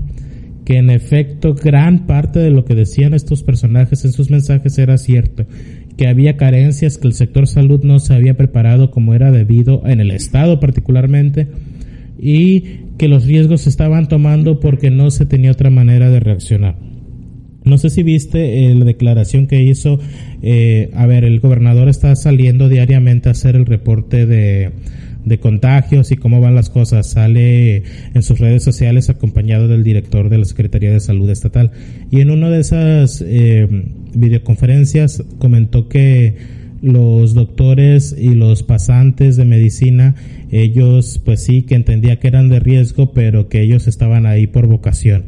[0.64, 4.98] que en efecto gran parte de lo que decían estos personajes en sus mensajes era
[4.98, 5.46] cierto,
[5.96, 10.00] que había carencias, que el sector salud no se había preparado como era debido en
[10.00, 11.48] el estado particularmente
[12.18, 12.62] y
[12.98, 16.76] que los riesgos se estaban tomando porque no se tenía otra manera de reaccionar.
[17.64, 20.00] No sé si viste eh, la declaración que hizo,
[20.42, 24.72] eh, a ver, el gobernador está saliendo diariamente a hacer el reporte de,
[25.24, 27.08] de contagios y cómo van las cosas.
[27.08, 27.82] Sale
[28.14, 31.72] en sus redes sociales acompañado del director de la Secretaría de Salud Estatal.
[32.10, 33.68] Y en una de esas eh,
[34.14, 40.16] videoconferencias comentó que los doctores y los pasantes de medicina,
[40.50, 44.66] ellos pues sí que entendía que eran de riesgo, pero que ellos estaban ahí por
[44.66, 45.24] vocación.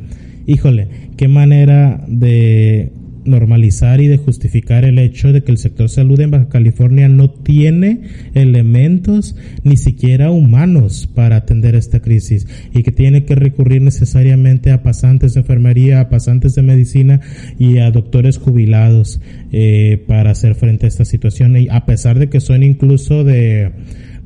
[0.46, 2.90] Híjole, qué manera de
[3.25, 7.31] normalizar y de justificar el hecho de que el sector salud en Baja California no
[7.31, 8.03] tiene
[8.35, 14.83] elementos ni siquiera humanos para atender esta crisis y que tiene que recurrir necesariamente a
[14.83, 17.21] pasantes de enfermería, a pasantes de medicina
[17.59, 19.21] y a doctores jubilados
[19.53, 21.57] eh, para hacer frente a esta situación.
[21.57, 23.73] Y a pesar de que son incluso de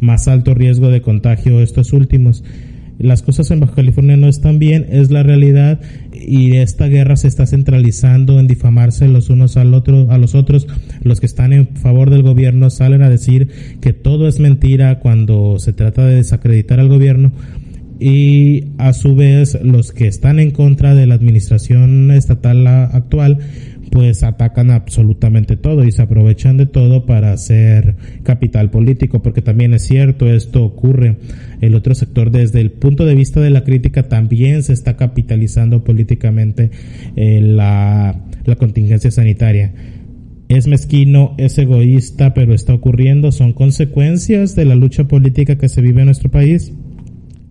[0.01, 2.45] más alto riesgo de contagio estos últimos
[2.99, 5.81] las cosas en Baja California no están bien, es la realidad
[6.21, 10.67] y esta guerra se está centralizando en difamarse los unos al otro, a los otros.
[11.03, 13.49] Los que están en favor del gobierno salen a decir
[13.81, 17.33] que todo es mentira cuando se trata de desacreditar al gobierno
[18.01, 23.39] y a su vez los que están en contra de la administración estatal actual
[23.91, 29.75] pues atacan absolutamente todo y se aprovechan de todo para hacer capital político, porque también
[29.75, 31.17] es cierto, esto ocurre.
[31.61, 35.85] El otro sector, desde el punto de vista de la crítica, también se está capitalizando
[35.85, 36.71] políticamente
[37.17, 38.25] eh, la,
[38.59, 39.75] contingencia sanitaria.
[40.49, 45.83] Es mezquino, es egoísta, pero está ocurriendo, son consecuencias de la lucha política que se
[45.83, 46.73] vive en nuestro país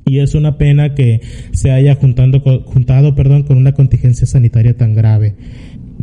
[0.07, 1.21] y es una pena que
[1.51, 5.35] se haya juntando, juntado perdón, con una contingencia sanitaria tan grave.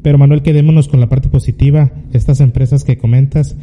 [0.05, 1.91] Pero Manuel, quedémonos con la parte positiva.
[2.13, 3.57] Estas empresas que comentas,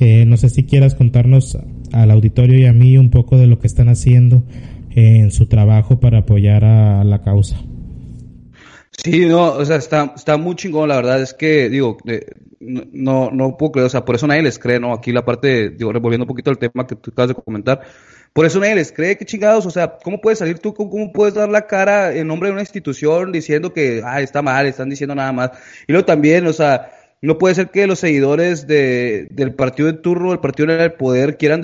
[0.00, 1.56] eh, no sé si quieras contarnos
[1.92, 4.42] al auditorio y a mí un poco de lo que están haciendo
[4.90, 7.62] en su trabajo para apoyar a la causa.
[8.90, 12.26] Sí, no, o sea, está, está muy chingón, la verdad es que, digo, eh,
[12.64, 14.92] no, no puedo creer, o sea, por eso nadie les cree, ¿no?
[14.92, 17.82] Aquí la parte, digo, revolviendo un poquito el tema que tú acabas de comentar,
[18.32, 21.34] por eso nadie les cree, que chingados, o sea, ¿cómo puedes salir tú, cómo, puedes
[21.34, 25.14] dar la cara en nombre de una institución diciendo que, ah, está mal, están diciendo
[25.14, 25.52] nada más?
[25.86, 26.90] Y luego también, o sea,
[27.24, 31.38] no puede ser que los seguidores de, del partido de turno, del partido del poder,
[31.38, 31.62] quieran,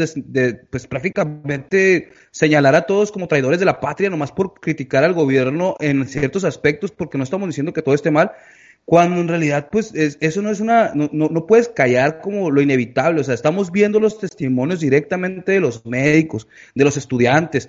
[0.71, 5.77] pues prácticamente señalar a todos como traidores de la patria, nomás por criticar al gobierno
[5.81, 8.33] en ciertos aspectos, porque no estamos diciendo que todo esté mal,
[8.85, 13.21] cuando en realidad, pues, eso no es una, no, no, puedes callar como lo inevitable,
[13.21, 17.69] o sea, estamos viendo los testimonios directamente de los médicos, de los estudiantes,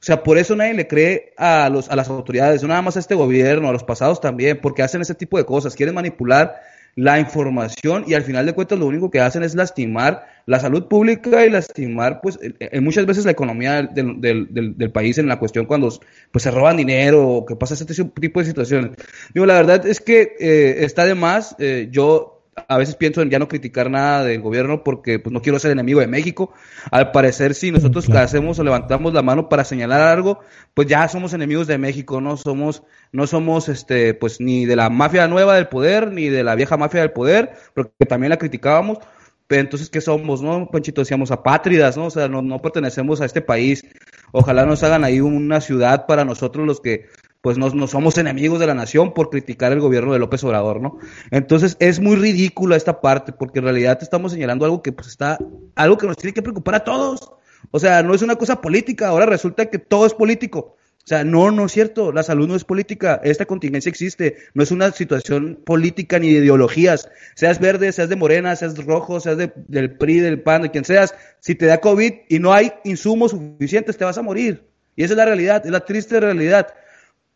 [0.00, 2.96] o sea, por eso nadie le cree a, los, a las autoridades, no nada más
[2.96, 6.60] a este gobierno, a los pasados también, porque hacen ese tipo de cosas, quieren manipular
[6.96, 10.86] la información y al final de cuentas lo único que hacen es lastimar la salud
[10.88, 12.38] pública y lastimar pues
[12.80, 15.92] muchas veces la economía del, del, país en la cuestión cuando
[16.32, 18.90] pues se roban dinero o que pasa este tipo de situaciones.
[19.32, 23.30] Digo, la verdad es que eh, está de más, eh, yo a veces pienso en
[23.30, 26.52] ya no criticar nada del gobierno porque pues no quiero ser enemigo de México.
[26.90, 30.40] Al parecer, si nosotros hacemos o levantamos la mano para señalar algo,
[30.74, 32.82] pues ya somos enemigos de México, no somos,
[33.12, 36.76] no somos este, pues ni de la mafia nueva del poder, ni de la vieja
[36.76, 38.98] mafia del poder, porque también la criticábamos.
[39.46, 40.68] Pero entonces, ¿qué somos, no?
[40.70, 42.06] Panchito, decíamos apátridas, ¿no?
[42.06, 43.84] O sea, no, no pertenecemos a este país.
[44.30, 47.06] Ojalá nos hagan ahí una ciudad para nosotros los que
[47.40, 50.98] pues no, somos enemigos de la nación por criticar el gobierno de López Obrador, ¿no?
[51.30, 55.38] Entonces es muy ridícula esta parte, porque en realidad estamos señalando algo que pues está,
[55.74, 57.32] algo que nos tiene que preocupar a todos.
[57.70, 60.76] O sea, no es una cosa política, ahora resulta que todo es político.
[61.02, 64.62] O sea, no, no es cierto, la salud no es política, esta contingencia existe, no
[64.62, 69.38] es una situación política ni de ideologías, seas verde, seas de morena, seas rojo, seas
[69.38, 73.30] del PRI, del PAN, de quien seas, si te da COVID y no hay insumos
[73.30, 74.62] suficientes, te vas a morir.
[74.94, 76.68] Y esa es la realidad, es la triste realidad.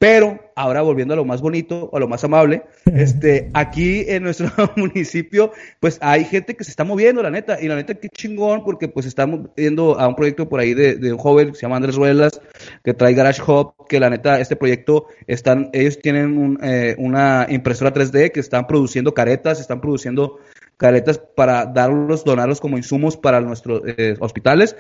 [0.05, 2.65] Pero ahora volviendo a lo más bonito, a lo más amable,
[2.95, 7.69] este, aquí en nuestro municipio, pues hay gente que se está moviendo, la neta, y
[7.69, 11.17] la neta qué chingón, porque pues estamos viendo a un proyecto por ahí de, un
[11.17, 12.39] joven que se llama Andrés Ruelas,
[12.83, 17.95] que trae Garage Hub, que la neta, este proyecto, están, ellos tienen eh, una impresora
[17.95, 20.39] 3D que están produciendo caretas, están produciendo
[20.77, 24.77] caretas para darlos, donarlos como insumos para nuestros eh, hospitales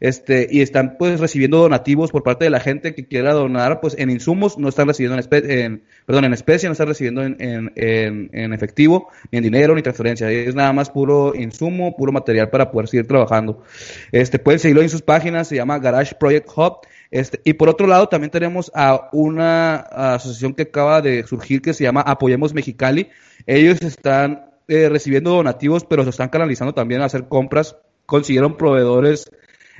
[0.00, 3.94] este, y están pues recibiendo donativos por parte de la gente que quiera donar pues
[3.98, 7.36] en insumos, no están recibiendo en, especie, en perdón, en especie, no están recibiendo en,
[7.38, 12.48] en, en, efectivo, ni en dinero, ni transferencia, es nada más puro insumo, puro material
[12.48, 13.62] para poder seguir trabajando.
[14.10, 16.78] Este, pueden seguirlo en sus páginas, se llama Garage Project Hub,
[17.10, 21.74] este, y por otro lado, también tenemos a una asociación que acaba de surgir que
[21.74, 23.08] se llama Apoyemos Mexicali.
[23.46, 27.76] Ellos están eh, recibiendo donativos, pero se están canalizando también a hacer compras.
[28.06, 29.30] Consiguieron proveedores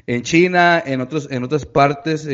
[0.07, 2.26] en China, en otros, en otras partes,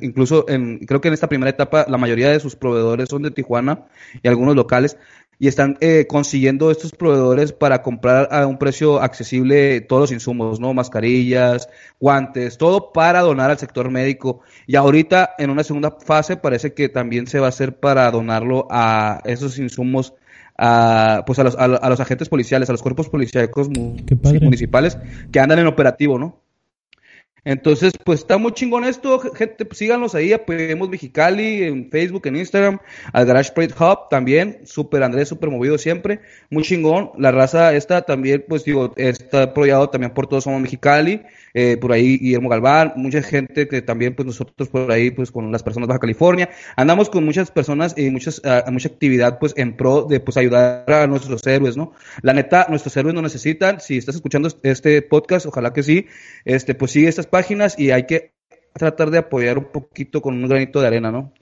[0.00, 3.30] incluso en, creo que en esta primera etapa la mayoría de sus proveedores son de
[3.30, 3.86] Tijuana
[4.22, 4.96] y algunos locales.
[5.40, 10.60] y están eh, consiguiendo estos proveedores para comprar a un precio accesible todos los insumos,
[10.60, 10.74] ¿no?
[10.74, 11.68] Mascarillas,
[11.98, 14.42] guantes, todo para donar al sector médico.
[14.66, 18.68] Y ahorita, en una segunda fase, parece que también se va a hacer para donarlo
[18.70, 20.14] a esos insumos
[20.62, 24.98] a, pues a los, a, los agentes policiales, a los cuerpos policíacos municipales
[25.32, 26.42] que andan en operativo, ¿no?
[27.42, 32.36] Entonces, pues está muy chingón esto, gente, pues, síganos ahí, apoyemos Mexicali en Facebook, en
[32.36, 32.80] Instagram,
[33.14, 38.02] al Garage Parade Hub también, super Andrés, super movido siempre, muy chingón, la raza esta
[38.02, 41.22] también, pues digo, está apoyado también por todos somos Mexicali,
[41.54, 45.50] eh, por ahí Guillermo Galván, mucha gente que también, pues nosotros por ahí, pues con
[45.52, 49.76] las personas de Baja California, andamos con muchas personas y muchas, mucha actividad, pues en
[49.76, 51.92] pro de, pues ayudar a nuestros héroes, ¿no?
[52.22, 56.06] La neta, nuestros héroes no necesitan, si estás escuchando este podcast, ojalá que sí,
[56.44, 58.32] este, pues sigue estas páginas y hay que
[58.72, 61.32] tratar de apoyar un poquito con un granito de arena, ¿no?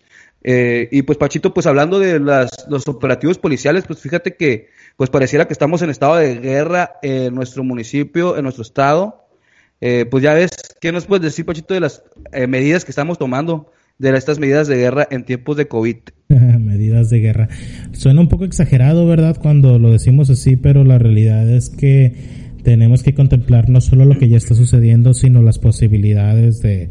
[0.42, 5.10] Eh, y pues Pachito, pues hablando de las, los operativos policiales, pues fíjate que pues
[5.10, 9.27] pareciera que estamos en estado de guerra en nuestro municipio, en nuestro estado.
[9.80, 10.50] Eh, pues ya ves,
[10.80, 12.02] ¿qué nos puedes decir, Pachito, de las
[12.32, 15.96] eh, medidas que estamos tomando, de estas medidas de guerra en tiempos de COVID?
[16.28, 17.48] medidas de guerra.
[17.92, 19.36] Suena un poco exagerado, ¿verdad?
[19.40, 22.12] Cuando lo decimos así, pero la realidad es que
[22.62, 26.88] tenemos que contemplar no solo lo que ya está sucediendo, sino las posibilidades de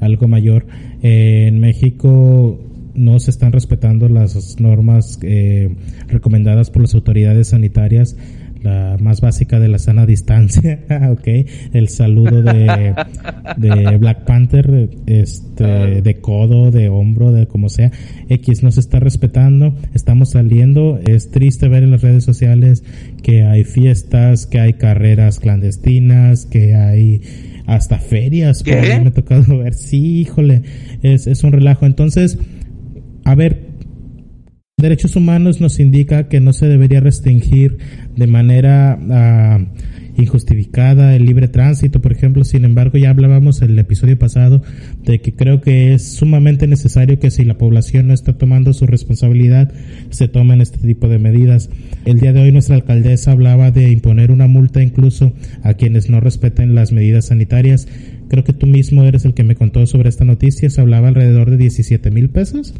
[0.00, 0.66] algo mayor.
[1.02, 2.60] Eh, en México
[2.94, 5.18] no se están respetando las normas
[6.08, 8.16] recomendadas por las autoridades sanitarias
[8.66, 11.28] la más básica de la sana distancia, ok,
[11.72, 12.94] el saludo de,
[13.56, 17.92] de Black Panther, este, de codo, de hombro, de como sea,
[18.28, 22.82] X no se está respetando, estamos saliendo, es triste ver en las redes sociales
[23.22, 27.22] que hay fiestas, que hay carreras clandestinas, que hay
[27.66, 30.62] hasta ferias, me ha tocado ver, sí, híjole,
[31.02, 32.38] es, es un relajo, entonces,
[33.24, 33.65] a ver,
[34.78, 37.78] Derechos humanos nos indica que no se debería restringir
[38.14, 39.58] de manera ah,
[40.18, 42.44] injustificada el libre tránsito, por ejemplo.
[42.44, 44.60] Sin embargo, ya hablábamos en el episodio pasado
[45.02, 48.86] de que creo que es sumamente necesario que si la población no está tomando su
[48.86, 49.72] responsabilidad,
[50.10, 51.70] se tomen este tipo de medidas.
[52.04, 56.20] El día de hoy nuestra alcaldesa hablaba de imponer una multa incluso a quienes no
[56.20, 57.88] respeten las medidas sanitarias.
[58.28, 60.68] Creo que tú mismo eres el que me contó sobre esta noticia.
[60.68, 62.74] Se hablaba alrededor de 17 mil pesos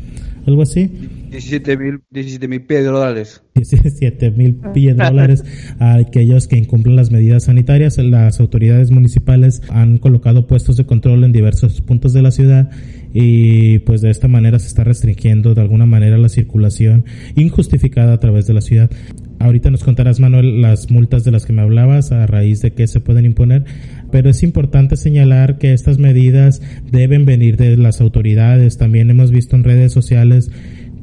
[0.47, 0.91] algo así.
[1.37, 3.43] 17 mil 17 mil dólares.
[3.55, 4.61] 17 mil
[4.97, 5.45] dólares
[5.79, 7.99] a aquellos que incumplen las medidas sanitarias.
[7.99, 12.71] Las autoridades municipales han colocado puestos de control en diversos puntos de la ciudad
[13.13, 18.21] y pues de esta manera se está restringiendo de alguna manera la circulación injustificada a
[18.21, 18.91] través de la ciudad.
[19.39, 22.87] Ahorita nos contarás, Manuel, las multas de las que me hablabas, a raíz de qué
[22.87, 23.65] se pueden imponer,
[24.11, 28.79] pero es importante señalar que estas medidas deben venir de las autoridades.
[28.79, 30.51] También hemos visto en redes sociales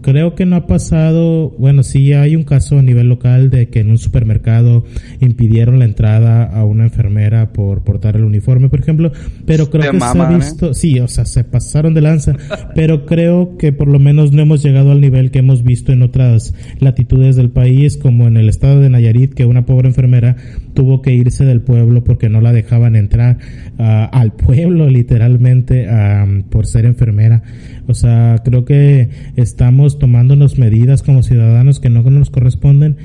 [0.03, 3.79] Creo que no ha pasado, bueno, sí hay un caso a nivel local de que
[3.79, 4.83] en un supermercado
[5.21, 9.13] impidieron la entrada a una enfermera por portar el uniforme, por ejemplo,
[9.45, 10.35] pero creo que se ha ¿eh?
[10.35, 12.35] visto, sí, o sea, se pasaron de lanza,
[12.75, 16.01] pero creo que por lo menos no hemos llegado al nivel que hemos visto en
[16.01, 20.35] otras latitudes del país, como en el estado de Nayarit, que una pobre enfermera
[20.73, 23.37] tuvo que irse del pueblo porque no la dejaban entrar
[23.77, 27.43] uh, al pueblo literalmente uh, por ser enfermera.
[27.87, 32.97] O sea, creo que estamos tomándonos medidas como ciudadanos que no nos corresponden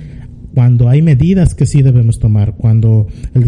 [0.55, 3.45] cuando hay medidas que sí debemos tomar, cuando el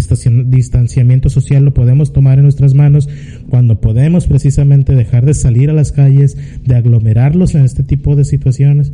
[0.51, 3.09] distanciamiento social lo podemos tomar en nuestras manos,
[3.49, 8.25] cuando podemos precisamente dejar de salir a las calles, de aglomerarlos en este tipo de
[8.25, 8.93] situaciones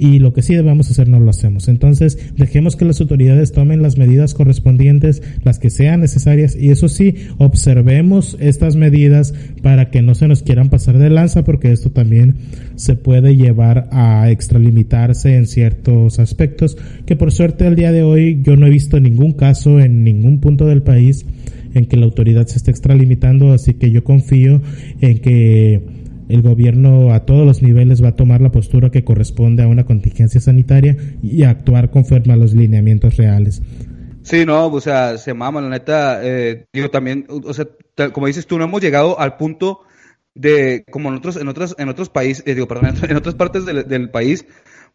[0.00, 1.68] y lo que sí debemos hacer no lo hacemos.
[1.68, 6.88] Entonces, dejemos que las autoridades tomen las medidas correspondientes, las que sean necesarias y eso
[6.88, 11.90] sí, observemos estas medidas para que no se nos quieran pasar de lanza porque esto
[11.90, 12.36] también
[12.76, 18.40] se puede llevar a extralimitarse en ciertos aspectos que por suerte al día de hoy
[18.42, 21.26] yo no he visto ningún caso en ningún punto del país
[21.74, 24.62] en que la autoridad se esté extralimitando, así que yo confío
[25.00, 25.99] en que
[26.30, 29.84] el gobierno a todos los niveles va a tomar la postura que corresponde a una
[29.84, 33.62] contingencia sanitaria y actuar conforme a los lineamientos reales.
[34.22, 37.66] Sí, no, o sea, se mama, la neta, eh, digo también, o sea,
[38.12, 39.80] como dices tú, no hemos llegado al punto
[40.34, 43.64] de, como en otros, en otros, en otros países, eh, digo, perdón, en otras partes
[43.64, 44.46] del, del país,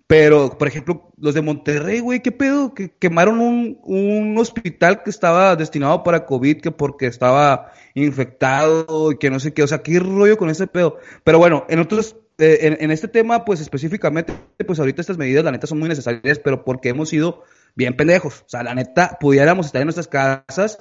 [0.07, 2.75] pero, por ejemplo, los de Monterrey, güey, ¿qué pedo?
[2.75, 9.17] Que quemaron un, un hospital que estaba destinado para COVID, que porque estaba infectado y
[9.17, 9.63] que no sé qué.
[9.63, 10.99] O sea, qué rollo con ese pedo.
[11.23, 14.33] Pero bueno, en otros, eh, en, en, este tema, pues específicamente,
[14.67, 17.43] pues ahorita estas medidas, la neta, son muy necesarias, pero porque hemos sido
[17.73, 18.41] bien pendejos.
[18.41, 20.77] O sea, la neta, pudiéramos estar en nuestras casas.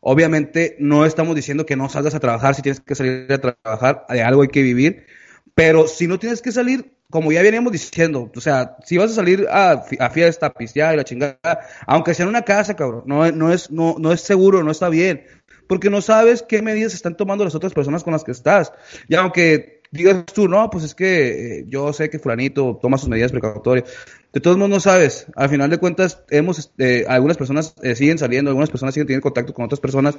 [0.00, 4.04] Obviamente, no estamos diciendo que no salgas a trabajar si tienes que salir a trabajar,
[4.08, 5.06] de algo hay que vivir.
[5.54, 9.14] Pero si no tienes que salir, como ya veníamos diciendo, o sea, si vas a
[9.14, 13.04] salir a, a fiesta, a pistear y la chingada, aunque sea en una casa, cabrón,
[13.06, 15.24] no, no, es, no, no es seguro, no está bien,
[15.68, 18.72] porque no sabes qué medidas están tomando las otras personas con las que estás.
[19.06, 23.08] Y aunque digas tú, no, pues es que eh, yo sé que fulanito toma sus
[23.08, 23.88] medidas precautorias,
[24.32, 28.18] de todos modos no sabes, al final de cuentas, hemos, eh, algunas personas eh, siguen
[28.18, 30.18] saliendo, algunas personas siguen teniendo contacto con otras personas,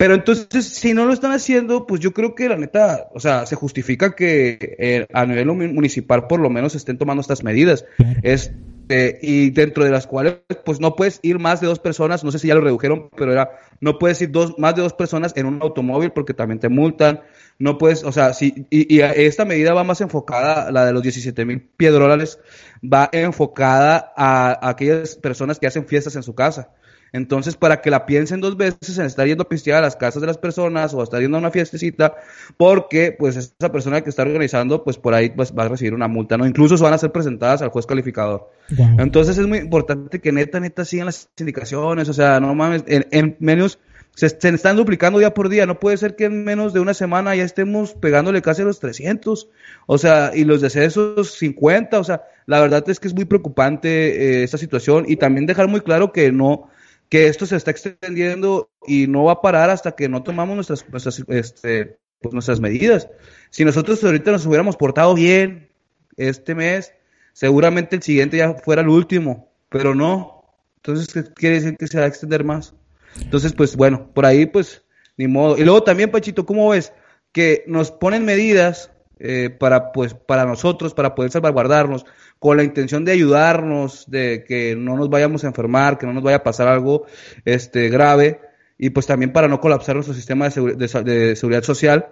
[0.00, 3.44] pero entonces, si no lo están haciendo, pues yo creo que la neta, o sea,
[3.44, 7.84] se justifica que eh, a nivel municipal por lo menos estén tomando estas medidas.
[8.22, 12.32] Este, y dentro de las cuales, pues no puedes ir más de dos personas, no
[12.32, 13.50] sé si ya lo redujeron, pero era,
[13.82, 17.20] no puedes ir dos, más de dos personas en un automóvil porque también te multan.
[17.58, 21.02] No puedes, o sea, si, y, y esta medida va más enfocada, la de los
[21.02, 22.38] 17 mil piedrólales,
[22.82, 26.70] va enfocada a, a aquellas personas que hacen fiestas en su casa.
[27.12, 30.20] Entonces, para que la piensen dos veces en estar yendo a pistear a las casas
[30.20, 32.14] de las personas o a estar yendo a una fiestecita,
[32.56, 36.08] porque pues esa persona que está organizando, pues por ahí pues, va a recibir una
[36.08, 36.46] multa, ¿no?
[36.46, 38.50] Incluso van a ser presentadas al juez calificador.
[38.98, 43.36] Entonces es muy importante que neta, neta sigan las indicaciones, o sea, no mames, en,
[43.40, 43.78] menos
[44.14, 45.66] se, están duplicando día por día.
[45.66, 48.80] No puede ser que en menos de una semana ya estemos pegándole casi a los
[48.80, 49.48] 300.
[49.86, 51.98] O sea, y los decesos 50.
[51.98, 55.04] O sea, la verdad es que es muy preocupante eh, esta situación.
[55.08, 56.68] Y también dejar muy claro que no,
[57.10, 60.88] que esto se está extendiendo y no va a parar hasta que no tomamos nuestras,
[60.88, 63.08] nuestras, este, pues nuestras medidas.
[63.50, 65.68] Si nosotros ahorita nos hubiéramos portado bien
[66.16, 66.94] este mes,
[67.32, 70.44] seguramente el siguiente ya fuera el último, pero no.
[70.76, 72.74] Entonces, ¿qué quiere decir que se va a extender más?
[73.20, 74.84] Entonces, pues bueno, por ahí pues
[75.16, 75.58] ni modo.
[75.58, 76.92] Y luego también, Pachito, ¿cómo ves?
[77.32, 78.92] Que nos ponen medidas
[79.22, 82.06] eh, para pues para nosotros, para poder salvaguardarnos,
[82.38, 86.22] con la intención de ayudarnos, de que no nos vayamos a enfermar, que no nos
[86.22, 87.04] vaya a pasar algo
[87.44, 88.40] este, grave,
[88.78, 92.08] y pues también para no colapsar nuestro sistema de, seguridad social.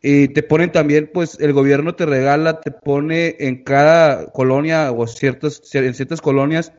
[0.00, 5.06] Y te ponen también, pues el gobierno te regala, te pone en cada colonia o
[5.08, 6.72] ciertas, en ciertas colonias,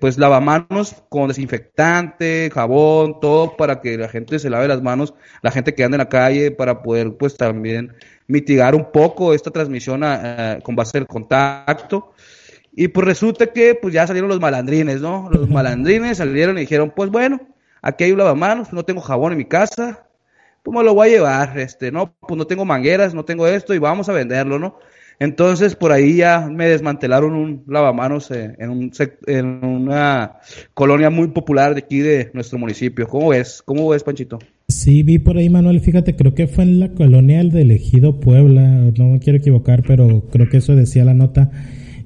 [0.00, 5.52] pues lavamanos con desinfectante, jabón, todo para que la gente se lave las manos, la
[5.52, 7.94] gente que anda en la calle, para poder pues también
[8.26, 10.02] mitigar un poco esta transmisión
[10.62, 12.12] con base al contacto.
[12.76, 15.28] Y pues resulta que pues ya salieron los malandrines, ¿no?
[15.30, 17.40] Los malandrines salieron y dijeron, pues bueno,
[17.82, 20.08] aquí hay un lavamanos, no tengo jabón en mi casa,
[20.62, 23.74] pues me lo voy a llevar, este, no, pues no tengo mangueras, no tengo esto
[23.74, 24.78] y vamos a venderlo, ¿no?
[25.20, 28.92] Entonces por ahí ya me desmantelaron un lavamanos eh, en, un,
[29.26, 30.40] en una
[30.72, 33.06] colonia muy popular de aquí de nuestro municipio.
[33.06, 33.62] ¿Cómo ves?
[33.64, 34.38] ¿Cómo ves, Panchito?
[34.66, 38.92] Sí, vi por ahí, Manuel, fíjate, creo que fue en la colonia del Ejido Puebla,
[38.96, 41.50] no me quiero equivocar, pero creo que eso decía la nota,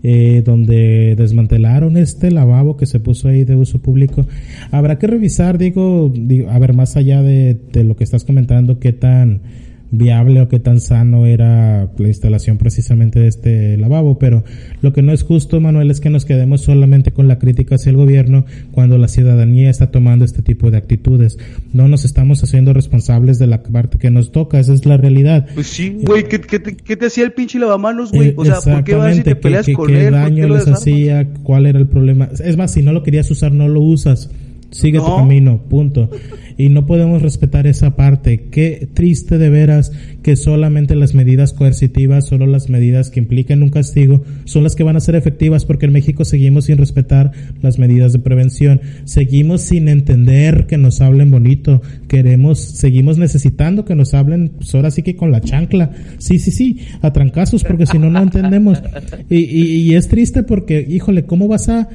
[0.02, 4.26] eh, donde desmantelaron este lavabo que se puso ahí de uso público.
[4.72, 6.12] Habrá que revisar, digo,
[6.48, 9.42] a ver, más allá de lo que estás comentando, qué tan
[9.90, 14.44] viable o qué tan sano era la instalación precisamente de este lavabo, pero
[14.82, 17.90] lo que no es justo, Manuel, es que nos quedemos solamente con la crítica hacia
[17.90, 21.38] el gobierno cuando la ciudadanía está tomando este tipo de actitudes.
[21.72, 25.46] No nos estamos haciendo responsables de la parte que nos toca, esa es la realidad.
[25.54, 28.34] Pues sí, güey, ¿qué, te hacía el pinche lavamanos, güey?
[28.36, 31.28] O sea, ¿por qué vas y te peleas con ¿Qué daño les hacía?
[31.42, 32.28] ¿Cuál era el problema?
[32.44, 34.30] Es más, si no lo querías usar, no lo usas
[34.70, 36.10] sigue tu camino, punto.
[36.56, 38.48] Y no podemos respetar esa parte.
[38.50, 39.92] Qué triste de veras
[40.22, 44.82] que solamente las medidas coercitivas, solo las medidas que impliquen un castigo, son las que
[44.82, 48.80] van a ser efectivas porque en México seguimos sin respetar las medidas de prevención.
[49.04, 51.80] Seguimos sin entender que nos hablen bonito.
[52.08, 55.92] Queremos, seguimos necesitando que nos hablen, pues ahora sí que con la chancla.
[56.18, 58.82] Sí, sí, sí, a trancazos porque si no, no entendemos.
[59.30, 61.88] Y, y, y es triste porque, híjole, ¿cómo vas a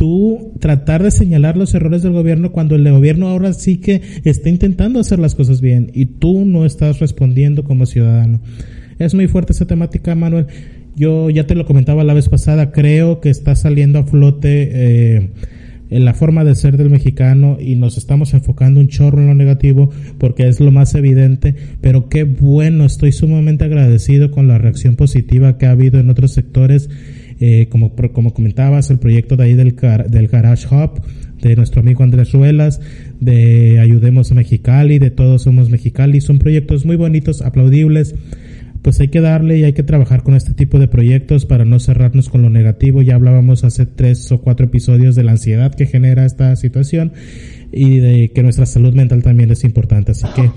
[0.00, 4.48] tú tratar de señalar los errores del gobierno cuando el gobierno ahora sí que está
[4.48, 8.40] intentando hacer las cosas bien y tú no estás respondiendo como ciudadano.
[8.98, 10.46] Es muy fuerte esa temática, Manuel.
[10.96, 15.30] Yo ya te lo comentaba la vez pasada, creo que está saliendo a flote eh,
[15.90, 19.34] en la forma de ser del mexicano y nos estamos enfocando un chorro en lo
[19.34, 24.96] negativo porque es lo más evidente, pero qué bueno, estoy sumamente agradecido con la reacción
[24.96, 26.88] positiva que ha habido en otros sectores
[27.40, 29.74] eh, como, como comentabas, el proyecto de ahí del,
[30.08, 31.02] del Garage Hub,
[31.40, 32.80] de nuestro amigo Andrés Ruelas,
[33.18, 38.14] de Ayudemos a Mexicali, de Todos Somos Mexicali, son proyectos muy bonitos, aplaudibles.
[38.82, 41.80] Pues hay que darle y hay que trabajar con este tipo de proyectos para no
[41.80, 43.02] cerrarnos con lo negativo.
[43.02, 47.12] Ya hablábamos hace tres o cuatro episodios de la ansiedad que genera esta situación
[47.72, 50.12] y de que nuestra salud mental también es importante.
[50.12, 50.50] Así que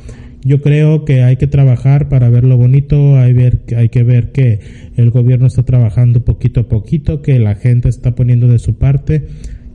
[0.44, 4.32] yo creo que hay que trabajar para ver lo bonito, hay, ver, hay que ver
[4.32, 4.60] que
[4.96, 9.26] el gobierno está trabajando poquito a poquito, que la gente está poniendo de su parte,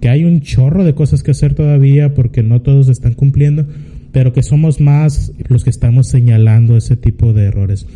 [0.00, 3.66] que hay un chorro de cosas que hacer todavía porque no todos están cumpliendo,
[4.12, 7.86] pero que somos más los que estamos señalando ese tipo de errores.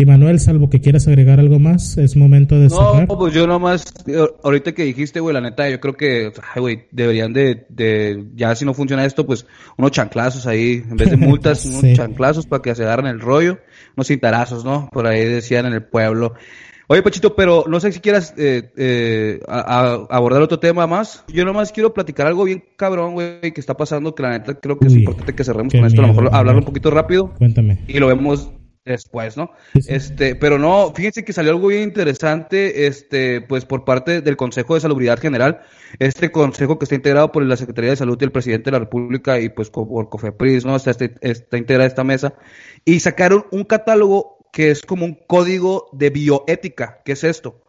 [0.00, 3.06] Y Manuel, salvo que quieras agregar algo más, es momento de cerrar.
[3.06, 3.84] No, pues yo nomás,
[4.42, 8.64] ahorita que dijiste, güey, la neta, yo creo que, güey, deberían de, de, ya si
[8.64, 9.44] no funciona esto, pues
[9.76, 13.58] unos chanclazos ahí, en vez de multas, unos chanclazos para que se agarren el rollo,
[13.94, 14.88] unos cintarazos, ¿no?
[14.90, 16.32] Por ahí decían en el pueblo.
[16.86, 21.26] Oye, Pachito, pero no sé si quieras eh, eh, abordar otro tema más.
[21.28, 24.78] Yo nomás quiero platicar algo bien cabrón, güey, que está pasando, que la neta creo
[24.78, 26.00] que es importante que cerremos con esto.
[26.00, 27.34] A lo mejor hablarlo un poquito rápido.
[27.38, 27.80] Cuéntame.
[27.86, 28.50] Y lo vemos
[28.90, 29.52] después, ¿no?
[29.74, 34.74] Este, pero no, fíjense que salió algo bien interesante, este, pues por parte del Consejo
[34.74, 35.62] de Salubridad General,
[35.98, 38.78] este consejo que está integrado por la Secretaría de Salud y el presidente de la
[38.80, 40.76] República y pues por COFEPRIS, ¿no?
[40.76, 42.34] Está, este, está integrada esta mesa
[42.84, 47.00] y sacaron un catálogo que es como un código de bioética.
[47.04, 47.62] ¿Qué es esto?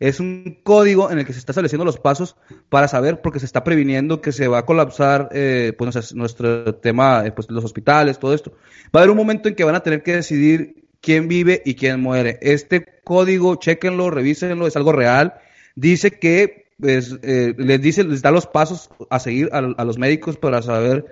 [0.00, 2.36] Es un código en el que se está estableciendo los pasos
[2.68, 7.26] para saber, porque se está previniendo que se va a colapsar eh, pues, nuestro tema,
[7.26, 8.52] eh, pues los hospitales, todo esto.
[8.94, 11.74] Va a haber un momento en que van a tener que decidir quién vive y
[11.74, 12.38] quién muere.
[12.42, 15.34] Este código, chequenlo, revísenlo, es algo real.
[15.74, 19.98] Dice que pues, eh, les dice, les da los pasos a seguir a, a los
[19.98, 21.06] médicos para saber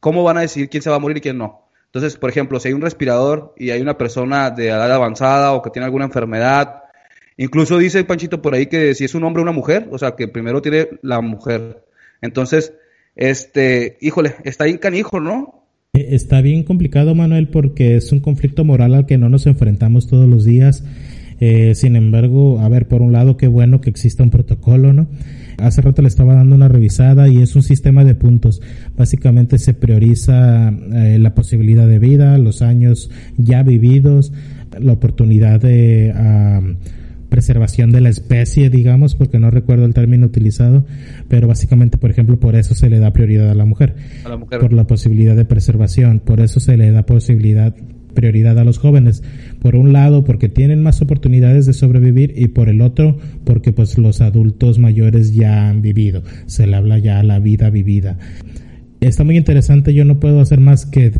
[0.00, 1.66] cómo van a decidir quién se va a morir y quién no.
[1.86, 5.62] Entonces, por ejemplo, si hay un respirador y hay una persona de edad avanzada o
[5.62, 6.82] que tiene alguna enfermedad,
[7.36, 10.16] incluso dice Panchito por ahí que si es un hombre o una mujer, o sea,
[10.16, 11.84] que primero tiene la mujer.
[12.22, 12.72] Entonces,
[13.14, 15.64] este, híjole, está bien canijo, ¿no?
[15.94, 20.06] Eh, está bien complicado, Manuel, porque es un conflicto moral al que no nos enfrentamos
[20.06, 20.84] todos los días.
[21.40, 25.06] Eh, sin embargo, a ver, por un lado, qué bueno que exista un protocolo, ¿no?
[25.58, 28.60] Hace rato le estaba dando una revisada y es un sistema de puntos.
[28.96, 34.32] Básicamente se prioriza eh, la posibilidad de vida, los años ya vividos,
[34.78, 36.12] la oportunidad de
[37.28, 40.84] preservación de la especie, digamos, porque no recuerdo el término utilizado,
[41.28, 44.36] pero básicamente, por ejemplo, por eso se le da prioridad a la mujer, a la
[44.36, 44.60] mujer.
[44.60, 47.74] por la posibilidad de preservación, por eso se le da posibilidad
[48.16, 49.22] prioridad a los jóvenes.
[49.60, 53.96] Por un lado, porque tienen más oportunidades de sobrevivir y por el otro, porque pues
[53.98, 56.22] los adultos mayores ya han vivido.
[56.46, 58.18] Se le habla ya la vida vivida.
[59.00, 61.12] Está muy interesante, yo no puedo hacer más que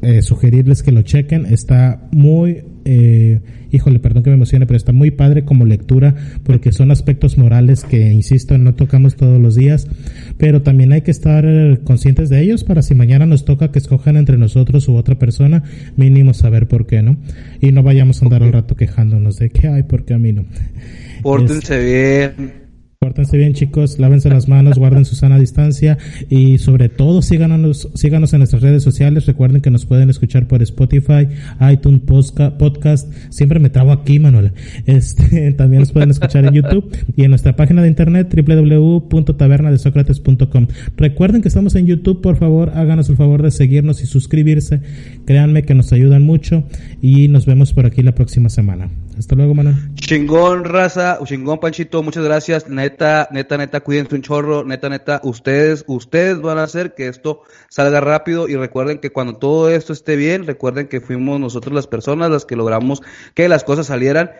[0.00, 1.44] eh, sugerirles que lo chequen.
[1.46, 6.14] Está muy eh, híjole, perdón que me emocione, pero está muy padre como lectura
[6.44, 9.88] porque son aspectos morales que, insisto, no tocamos todos los días,
[10.38, 11.44] pero también hay que estar
[11.84, 15.64] conscientes de ellos para si mañana nos toca que escojan entre nosotros u otra persona,
[15.96, 17.16] mínimo saber por qué, ¿no?
[17.60, 20.32] Y no vayamos a andar un rato quejándonos de que, ay, ¿por qué a mí
[20.32, 20.44] no?
[21.22, 22.63] Pórtense bien.
[23.04, 25.98] Pórtense bien, chicos, lávense las manos, guarden su sana distancia
[26.30, 29.26] y sobre todo síganos, síganos en nuestras redes sociales.
[29.26, 31.28] Recuerden que nos pueden escuchar por Spotify,
[31.70, 33.12] iTunes, Podcast.
[33.28, 34.52] Siempre me trabo aquí, Manuel.
[34.86, 40.68] Este, también nos pueden escuchar en YouTube y en nuestra página de internet www.tabernadesocrates.com.
[40.96, 44.80] Recuerden que estamos en YouTube, por favor, háganos el favor de seguirnos y suscribirse.
[45.26, 46.64] Créanme que nos ayudan mucho
[47.02, 48.88] y nos vemos por aquí la próxima semana.
[49.18, 49.76] Hasta luego, Manuel.
[49.94, 52.68] Chingón, raza, chingón, Panchito, muchas gracias.
[52.68, 54.64] Neta, neta, neta, cuídense un chorro.
[54.64, 59.36] Neta, neta, ustedes, ustedes van a hacer que esto salga rápido y recuerden que cuando
[59.36, 63.02] todo esto esté bien, recuerden que fuimos nosotros las personas las que logramos
[63.34, 64.32] que las cosas salieran.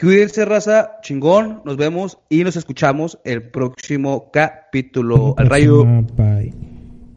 [0.00, 5.34] Cuídense, raza, chingón, nos vemos y nos escuchamos el próximo capítulo.
[5.36, 5.84] Al rayo.